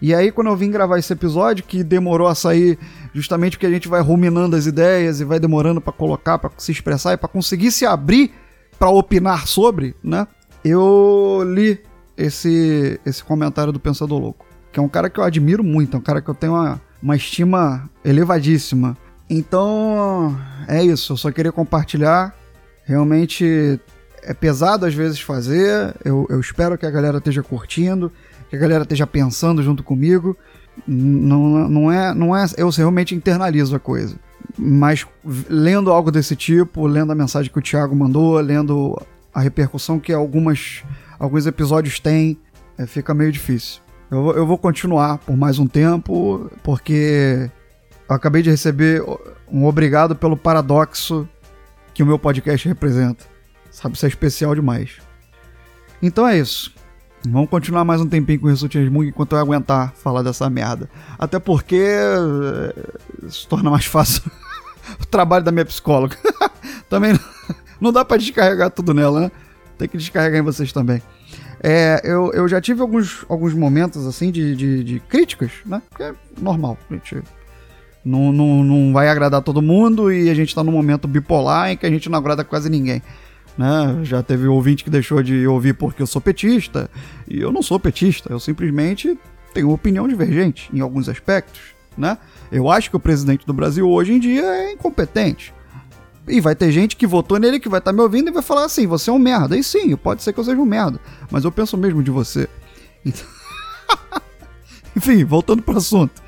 E 0.00 0.14
aí, 0.14 0.30
quando 0.30 0.48
eu 0.48 0.56
vim 0.56 0.70
gravar 0.70 0.98
esse 0.98 1.12
episódio, 1.12 1.64
que 1.64 1.82
demorou 1.82 2.28
a 2.28 2.34
sair 2.34 2.78
justamente 3.14 3.56
porque 3.56 3.66
a 3.66 3.70
gente 3.70 3.88
vai 3.88 4.02
ruminando 4.02 4.54
as 4.54 4.66
ideias 4.66 5.20
e 5.20 5.24
vai 5.24 5.40
demorando 5.40 5.80
para 5.80 5.92
colocar, 5.92 6.38
para 6.38 6.50
se 6.58 6.70
expressar 6.70 7.14
e 7.14 7.16
para 7.16 7.28
conseguir 7.28 7.72
se 7.72 7.86
abrir 7.86 8.32
para 8.78 8.90
opinar 8.90 9.46
sobre, 9.46 9.94
né? 10.02 10.26
Eu 10.64 11.42
li 11.46 11.80
esse, 12.16 13.00
esse 13.04 13.22
comentário 13.22 13.72
do 13.72 13.80
Pensador 13.80 14.18
Louco, 14.18 14.46
que 14.72 14.78
é 14.78 14.82
um 14.82 14.88
cara 14.88 15.08
que 15.08 15.20
eu 15.20 15.24
admiro 15.24 15.62
muito, 15.62 15.96
é 15.96 16.00
um 16.00 16.02
cara 16.02 16.20
que 16.20 16.28
eu 16.28 16.34
tenho 16.34 16.54
uma, 16.54 16.80
uma 17.02 17.16
estima 17.16 17.88
elevadíssima. 18.04 18.96
Então, 19.28 20.38
é 20.68 20.82
isso. 20.84 21.12
Eu 21.12 21.16
só 21.16 21.30
queria 21.30 21.52
compartilhar. 21.52 22.34
Realmente 22.84 23.80
é 24.22 24.34
pesado 24.34 24.86
às 24.86 24.94
vezes 24.94 25.20
fazer. 25.20 25.94
Eu, 26.04 26.26
eu 26.28 26.40
espero 26.40 26.78
que 26.78 26.86
a 26.86 26.90
galera 26.90 27.18
esteja 27.18 27.42
curtindo, 27.42 28.12
que 28.48 28.56
a 28.56 28.58
galera 28.58 28.82
esteja 28.82 29.06
pensando 29.06 29.62
junto 29.62 29.82
comigo. 29.82 30.36
Não, 30.86 31.68
não, 31.68 31.90
é, 31.90 32.14
não 32.14 32.36
é. 32.36 32.46
Eu 32.56 32.68
realmente 32.70 33.14
internalizo 33.14 33.74
a 33.74 33.80
coisa. 33.80 34.16
Mas 34.58 35.06
lendo 35.48 35.90
algo 35.90 36.10
desse 36.10 36.36
tipo, 36.36 36.86
lendo 36.86 37.12
a 37.12 37.14
mensagem 37.14 37.50
que 37.50 37.58
o 37.58 37.62
Thiago 37.62 37.94
mandou, 37.94 38.38
lendo 38.40 39.00
a 39.32 39.40
repercussão 39.40 39.98
que 39.98 40.12
algumas, 40.12 40.82
alguns 41.18 41.46
episódios 41.46 42.00
têm, 42.00 42.38
é, 42.78 42.86
fica 42.86 43.12
meio 43.12 43.32
difícil. 43.32 43.82
Eu, 44.10 44.30
eu 44.32 44.46
vou 44.46 44.56
continuar 44.56 45.18
por 45.18 45.36
mais 45.36 45.58
um 45.58 45.66
tempo, 45.66 46.50
porque 46.62 47.50
eu 48.08 48.14
acabei 48.14 48.42
de 48.42 48.50
receber 48.50 49.02
um 49.50 49.64
obrigado 49.66 50.14
pelo 50.14 50.36
paradoxo 50.36 51.28
que 51.92 52.02
o 52.02 52.06
meu 52.06 52.18
podcast 52.18 52.66
representa. 52.68 53.24
Sabe, 53.70 53.96
isso 53.96 54.06
é 54.06 54.08
especial 54.08 54.54
demais. 54.54 54.98
Então 56.00 56.26
é 56.26 56.38
isso. 56.38 56.74
Vamos 57.28 57.50
continuar 57.50 57.84
mais 57.84 58.00
um 58.00 58.08
tempinho 58.08 58.38
com 58.38 58.46
o 58.46 58.50
Resultinhas 58.50 58.88
Mug 58.88 59.08
enquanto 59.08 59.32
eu 59.32 59.38
aguentar 59.38 59.92
falar 59.96 60.22
dessa 60.22 60.48
merda. 60.48 60.88
Até 61.18 61.40
porque 61.40 61.76
eh, 61.76 63.28
se 63.28 63.48
torna 63.48 63.68
mais 63.68 63.84
fácil 63.84 64.22
o 65.00 65.06
trabalho 65.06 65.44
da 65.44 65.50
minha 65.50 65.64
psicóloga. 65.64 66.16
também 66.88 67.14
não, 67.14 67.20
não 67.80 67.92
dá 67.92 68.04
para 68.04 68.18
descarregar 68.18 68.70
tudo 68.70 68.94
nela, 68.94 69.22
né? 69.22 69.30
Tem 69.76 69.88
que 69.88 69.98
descarregar 69.98 70.40
em 70.40 70.44
vocês 70.44 70.72
também. 70.72 71.02
É, 71.60 72.00
eu, 72.04 72.32
eu 72.32 72.46
já 72.46 72.60
tive 72.60 72.80
alguns, 72.80 73.24
alguns 73.28 73.54
momentos 73.54 74.06
assim 74.06 74.30
de, 74.30 74.54
de, 74.54 74.84
de 74.84 75.00
críticas, 75.00 75.50
né? 75.64 75.82
Que 75.96 76.04
é 76.04 76.14
normal, 76.40 76.78
a 76.88 76.94
gente 76.94 77.22
não, 78.04 78.30
não, 78.30 78.62
não 78.62 78.92
vai 78.92 79.08
agradar 79.08 79.42
todo 79.42 79.60
mundo 79.60 80.12
e 80.12 80.30
a 80.30 80.34
gente 80.34 80.54
tá 80.54 80.62
num 80.62 80.70
momento 80.70 81.08
bipolar 81.08 81.70
em 81.70 81.76
que 81.76 81.86
a 81.86 81.90
gente 81.90 82.08
não 82.08 82.18
agrada 82.18 82.44
quase 82.44 82.70
ninguém. 82.70 83.02
Né? 83.56 84.00
Já 84.02 84.22
teve 84.22 84.46
ouvinte 84.46 84.84
que 84.84 84.90
deixou 84.90 85.22
de 85.22 85.46
ouvir 85.46 85.74
porque 85.74 86.02
eu 86.02 86.06
sou 86.06 86.20
petista, 86.20 86.90
e 87.26 87.40
eu 87.40 87.50
não 87.50 87.62
sou 87.62 87.80
petista, 87.80 88.30
eu 88.30 88.38
simplesmente 88.38 89.18
tenho 89.54 89.70
opinião 89.70 90.06
divergente 90.06 90.68
em 90.72 90.80
alguns 90.80 91.08
aspectos. 91.08 91.74
Né? 91.96 92.18
Eu 92.52 92.70
acho 92.70 92.90
que 92.90 92.96
o 92.96 93.00
presidente 93.00 93.46
do 93.46 93.54
Brasil 93.54 93.88
hoje 93.88 94.12
em 94.12 94.18
dia 94.18 94.42
é 94.42 94.72
incompetente. 94.72 95.54
E 96.28 96.40
vai 96.40 96.54
ter 96.54 96.70
gente 96.72 96.96
que 96.96 97.06
votou 97.06 97.38
nele 97.38 97.60
que 97.60 97.68
vai 97.68 97.78
estar 97.78 97.92
tá 97.92 97.96
me 97.96 98.02
ouvindo 98.02 98.28
e 98.28 98.32
vai 98.32 98.42
falar 98.42 98.64
assim: 98.64 98.86
você 98.86 99.10
é 99.10 99.12
um 99.12 99.18
merda. 99.18 99.56
E 99.56 99.62
sim, 99.62 99.94
pode 99.96 100.22
ser 100.22 100.32
que 100.32 100.40
eu 100.40 100.44
seja 100.44 100.60
um 100.60 100.66
merda, 100.66 101.00
mas 101.30 101.44
eu 101.44 101.52
penso 101.52 101.76
mesmo 101.76 102.02
de 102.02 102.10
você. 102.10 102.48
Então... 103.04 103.24
Enfim, 104.96 105.24
voltando 105.24 105.62
para 105.62 105.74
o 105.74 105.78
assunto. 105.78 106.22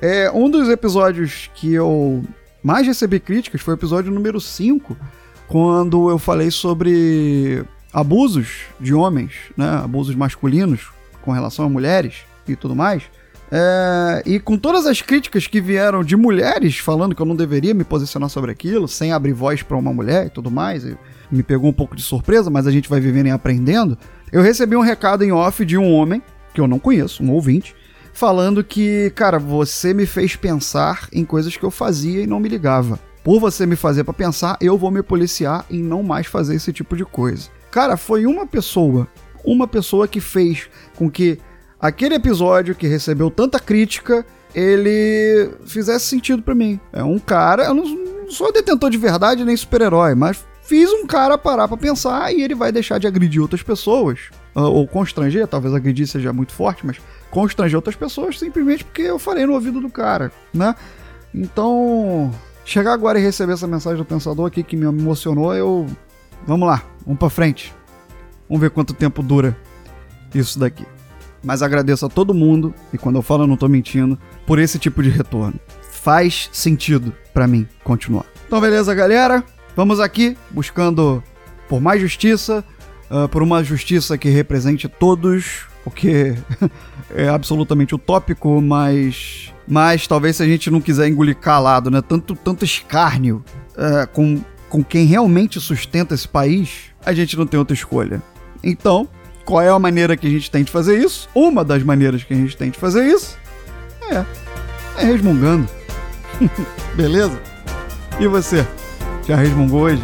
É, 0.00 0.30
um 0.30 0.50
dos 0.50 0.68
episódios 0.68 1.50
que 1.54 1.72
eu 1.72 2.24
mais 2.62 2.86
recebi 2.86 3.18
críticas 3.18 3.60
foi 3.60 3.74
o 3.74 3.76
episódio 3.76 4.12
número 4.12 4.40
5, 4.40 4.96
quando 5.48 6.10
eu 6.10 6.18
falei 6.18 6.50
sobre 6.50 7.64
abusos 7.92 8.62
de 8.80 8.92
homens, 8.92 9.32
né, 9.56 9.80
abusos 9.82 10.14
masculinos 10.14 10.90
com 11.22 11.32
relação 11.32 11.64
a 11.64 11.68
mulheres 11.68 12.24
e 12.46 12.54
tudo 12.54 12.74
mais. 12.74 13.04
É, 13.50 14.22
e 14.26 14.40
com 14.40 14.58
todas 14.58 14.86
as 14.86 15.00
críticas 15.00 15.46
que 15.46 15.60
vieram 15.60 16.02
de 16.02 16.16
mulheres 16.16 16.78
falando 16.78 17.14
que 17.14 17.22
eu 17.22 17.26
não 17.26 17.36
deveria 17.36 17.74
me 17.74 17.84
posicionar 17.84 18.28
sobre 18.28 18.50
aquilo, 18.50 18.88
sem 18.88 19.12
abrir 19.12 19.32
voz 19.32 19.62
para 19.62 19.76
uma 19.76 19.92
mulher 19.92 20.26
e 20.26 20.30
tudo 20.30 20.50
mais, 20.50 20.84
e 20.84 20.96
me 21.30 21.42
pegou 21.42 21.70
um 21.70 21.72
pouco 21.72 21.94
de 21.94 22.02
surpresa, 22.02 22.50
mas 22.50 22.66
a 22.66 22.72
gente 22.72 22.88
vai 22.88 23.00
vivendo 23.00 23.26
e 23.26 23.30
aprendendo. 23.30 23.96
Eu 24.32 24.42
recebi 24.42 24.74
um 24.76 24.80
recado 24.80 25.22
em 25.22 25.32
off 25.32 25.64
de 25.64 25.78
um 25.78 25.92
homem, 25.92 26.20
que 26.52 26.60
eu 26.60 26.66
não 26.66 26.78
conheço, 26.78 27.22
um 27.22 27.30
ouvinte, 27.30 27.74
falando 28.12 28.64
que, 28.64 29.12
cara, 29.14 29.38
você 29.38 29.94
me 29.94 30.06
fez 30.06 30.34
pensar 30.34 31.08
em 31.12 31.24
coisas 31.24 31.56
que 31.56 31.64
eu 31.64 31.70
fazia 31.70 32.22
e 32.22 32.26
não 32.26 32.40
me 32.40 32.48
ligava. 32.48 32.98
Por 33.26 33.40
você 33.40 33.66
me 33.66 33.74
fazer 33.74 34.04
para 34.04 34.14
pensar, 34.14 34.56
eu 34.60 34.78
vou 34.78 34.88
me 34.88 35.02
policiar 35.02 35.66
em 35.68 35.82
não 35.82 36.00
mais 36.00 36.28
fazer 36.28 36.54
esse 36.54 36.72
tipo 36.72 36.96
de 36.96 37.04
coisa. 37.04 37.50
Cara, 37.72 37.96
foi 37.96 38.24
uma 38.24 38.46
pessoa, 38.46 39.08
uma 39.44 39.66
pessoa 39.66 40.06
que 40.06 40.20
fez 40.20 40.68
com 40.94 41.10
que 41.10 41.36
aquele 41.80 42.14
episódio 42.14 42.72
que 42.72 42.86
recebeu 42.86 43.28
tanta 43.28 43.58
crítica, 43.58 44.24
ele 44.54 45.50
fizesse 45.66 46.06
sentido 46.06 46.40
para 46.40 46.54
mim. 46.54 46.78
É 46.92 47.02
um 47.02 47.18
cara, 47.18 47.64
eu 47.64 47.74
não 47.74 48.30
sou 48.30 48.52
detentor 48.52 48.90
de 48.90 48.96
verdade 48.96 49.44
nem 49.44 49.56
super-herói, 49.56 50.14
mas 50.14 50.46
fiz 50.62 50.88
um 50.92 51.04
cara 51.04 51.36
parar 51.36 51.66
para 51.66 51.76
pensar 51.76 52.32
e 52.32 52.42
ele 52.42 52.54
vai 52.54 52.70
deixar 52.70 52.98
de 52.98 53.08
agredir 53.08 53.42
outras 53.42 53.60
pessoas. 53.60 54.20
Ou 54.54 54.86
constranger, 54.86 55.48
talvez 55.48 55.74
agredir 55.74 56.06
seja 56.06 56.32
muito 56.32 56.52
forte, 56.52 56.86
mas 56.86 57.00
constranger 57.28 57.74
outras 57.74 57.96
pessoas 57.96 58.38
simplesmente 58.38 58.84
porque 58.84 59.02
eu 59.02 59.18
falei 59.18 59.44
no 59.46 59.54
ouvido 59.54 59.80
do 59.80 59.90
cara, 59.90 60.30
né? 60.54 60.76
Então, 61.34 62.32
chegar 62.66 62.92
agora 62.92 63.18
e 63.18 63.22
receber 63.22 63.54
essa 63.54 63.66
mensagem 63.66 63.96
do 63.96 64.04
pensador 64.04 64.46
aqui 64.46 64.62
que 64.62 64.76
me 64.76 64.84
emocionou, 64.84 65.54
eu. 65.54 65.86
Vamos 66.46 66.68
lá, 66.68 66.82
vamos 67.04 67.18
pra 67.18 67.30
frente. 67.30 67.72
Vamos 68.48 68.60
ver 68.60 68.70
quanto 68.70 68.92
tempo 68.92 69.22
dura 69.22 69.56
isso 70.34 70.58
daqui. 70.58 70.84
Mas 71.42 71.62
agradeço 71.62 72.04
a 72.04 72.08
todo 72.08 72.34
mundo, 72.34 72.74
e 72.92 72.98
quando 72.98 73.16
eu 73.16 73.22
falo 73.22 73.44
eu 73.44 73.46
não 73.46 73.56
tô 73.56 73.68
mentindo, 73.68 74.18
por 74.44 74.58
esse 74.58 74.78
tipo 74.78 75.02
de 75.02 75.08
retorno. 75.08 75.58
Faz 75.90 76.50
sentido 76.52 77.12
para 77.32 77.46
mim 77.46 77.66
continuar. 77.82 78.26
Então, 78.46 78.60
beleza, 78.60 78.94
galera? 78.94 79.42
Vamos 79.74 80.00
aqui 80.00 80.36
buscando 80.50 81.22
por 81.68 81.80
mais 81.80 82.00
justiça, 82.00 82.64
uh, 83.10 83.28
por 83.28 83.42
uma 83.42 83.62
justiça 83.62 84.18
que 84.18 84.28
represente 84.28 84.88
todos 84.88 85.66
o 85.86 85.90
que 85.90 86.34
é 87.14 87.28
absolutamente 87.28 87.94
utópico, 87.94 88.60
mas. 88.60 89.54
Mas 89.68 90.06
talvez 90.06 90.36
se 90.36 90.42
a 90.42 90.46
gente 90.46 90.70
não 90.70 90.80
quiser 90.80 91.08
engolir 91.08 91.36
calado, 91.36 91.90
né? 91.90 92.00
Tanto, 92.00 92.36
tanto 92.36 92.64
escárnio 92.64 93.42
é, 93.76 94.06
com, 94.06 94.40
com 94.68 94.84
quem 94.84 95.06
realmente 95.06 95.60
sustenta 95.60 96.14
esse 96.14 96.28
país, 96.28 96.92
a 97.04 97.12
gente 97.12 97.36
não 97.36 97.46
tem 97.46 97.58
outra 97.58 97.74
escolha. 97.74 98.22
Então, 98.62 99.08
qual 99.44 99.60
é 99.60 99.68
a 99.68 99.78
maneira 99.78 100.16
que 100.16 100.26
a 100.26 100.30
gente 100.30 100.50
tem 100.50 100.62
de 100.62 100.70
fazer 100.70 100.98
isso? 100.98 101.28
Uma 101.34 101.64
das 101.64 101.82
maneiras 101.82 102.22
que 102.22 102.32
a 102.32 102.36
gente 102.36 102.56
tem 102.56 102.70
de 102.70 102.78
fazer 102.78 103.06
isso 103.06 103.36
é, 104.08 104.24
é 104.98 105.04
resmungando. 105.04 105.68
Beleza? 106.94 107.40
E 108.20 108.28
você? 108.28 108.64
Já 109.26 109.34
resmungou 109.34 109.82
hoje? 109.82 110.02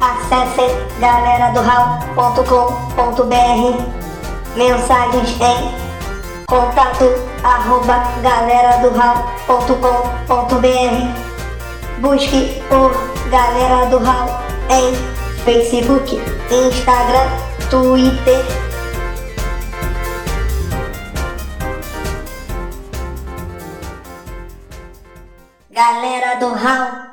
Acesse 0.00 0.62
galera 1.00 1.50
do 1.50 1.60
Mensagens 4.56 5.30
em 5.40 6.44
contato 6.46 7.04
arroba 7.42 8.04
galera 8.22 8.82
do 8.82 8.90
Busque 12.00 12.62
por 12.68 12.92
Galera 13.30 13.86
do 13.86 13.98
Hall 13.98 14.28
em 14.68 14.94
Facebook, 15.44 16.20
Instagram, 16.50 17.30
Twitter. 17.70 18.44
Galera 25.70 26.38
do 26.38 26.48
Hall. 26.52 27.11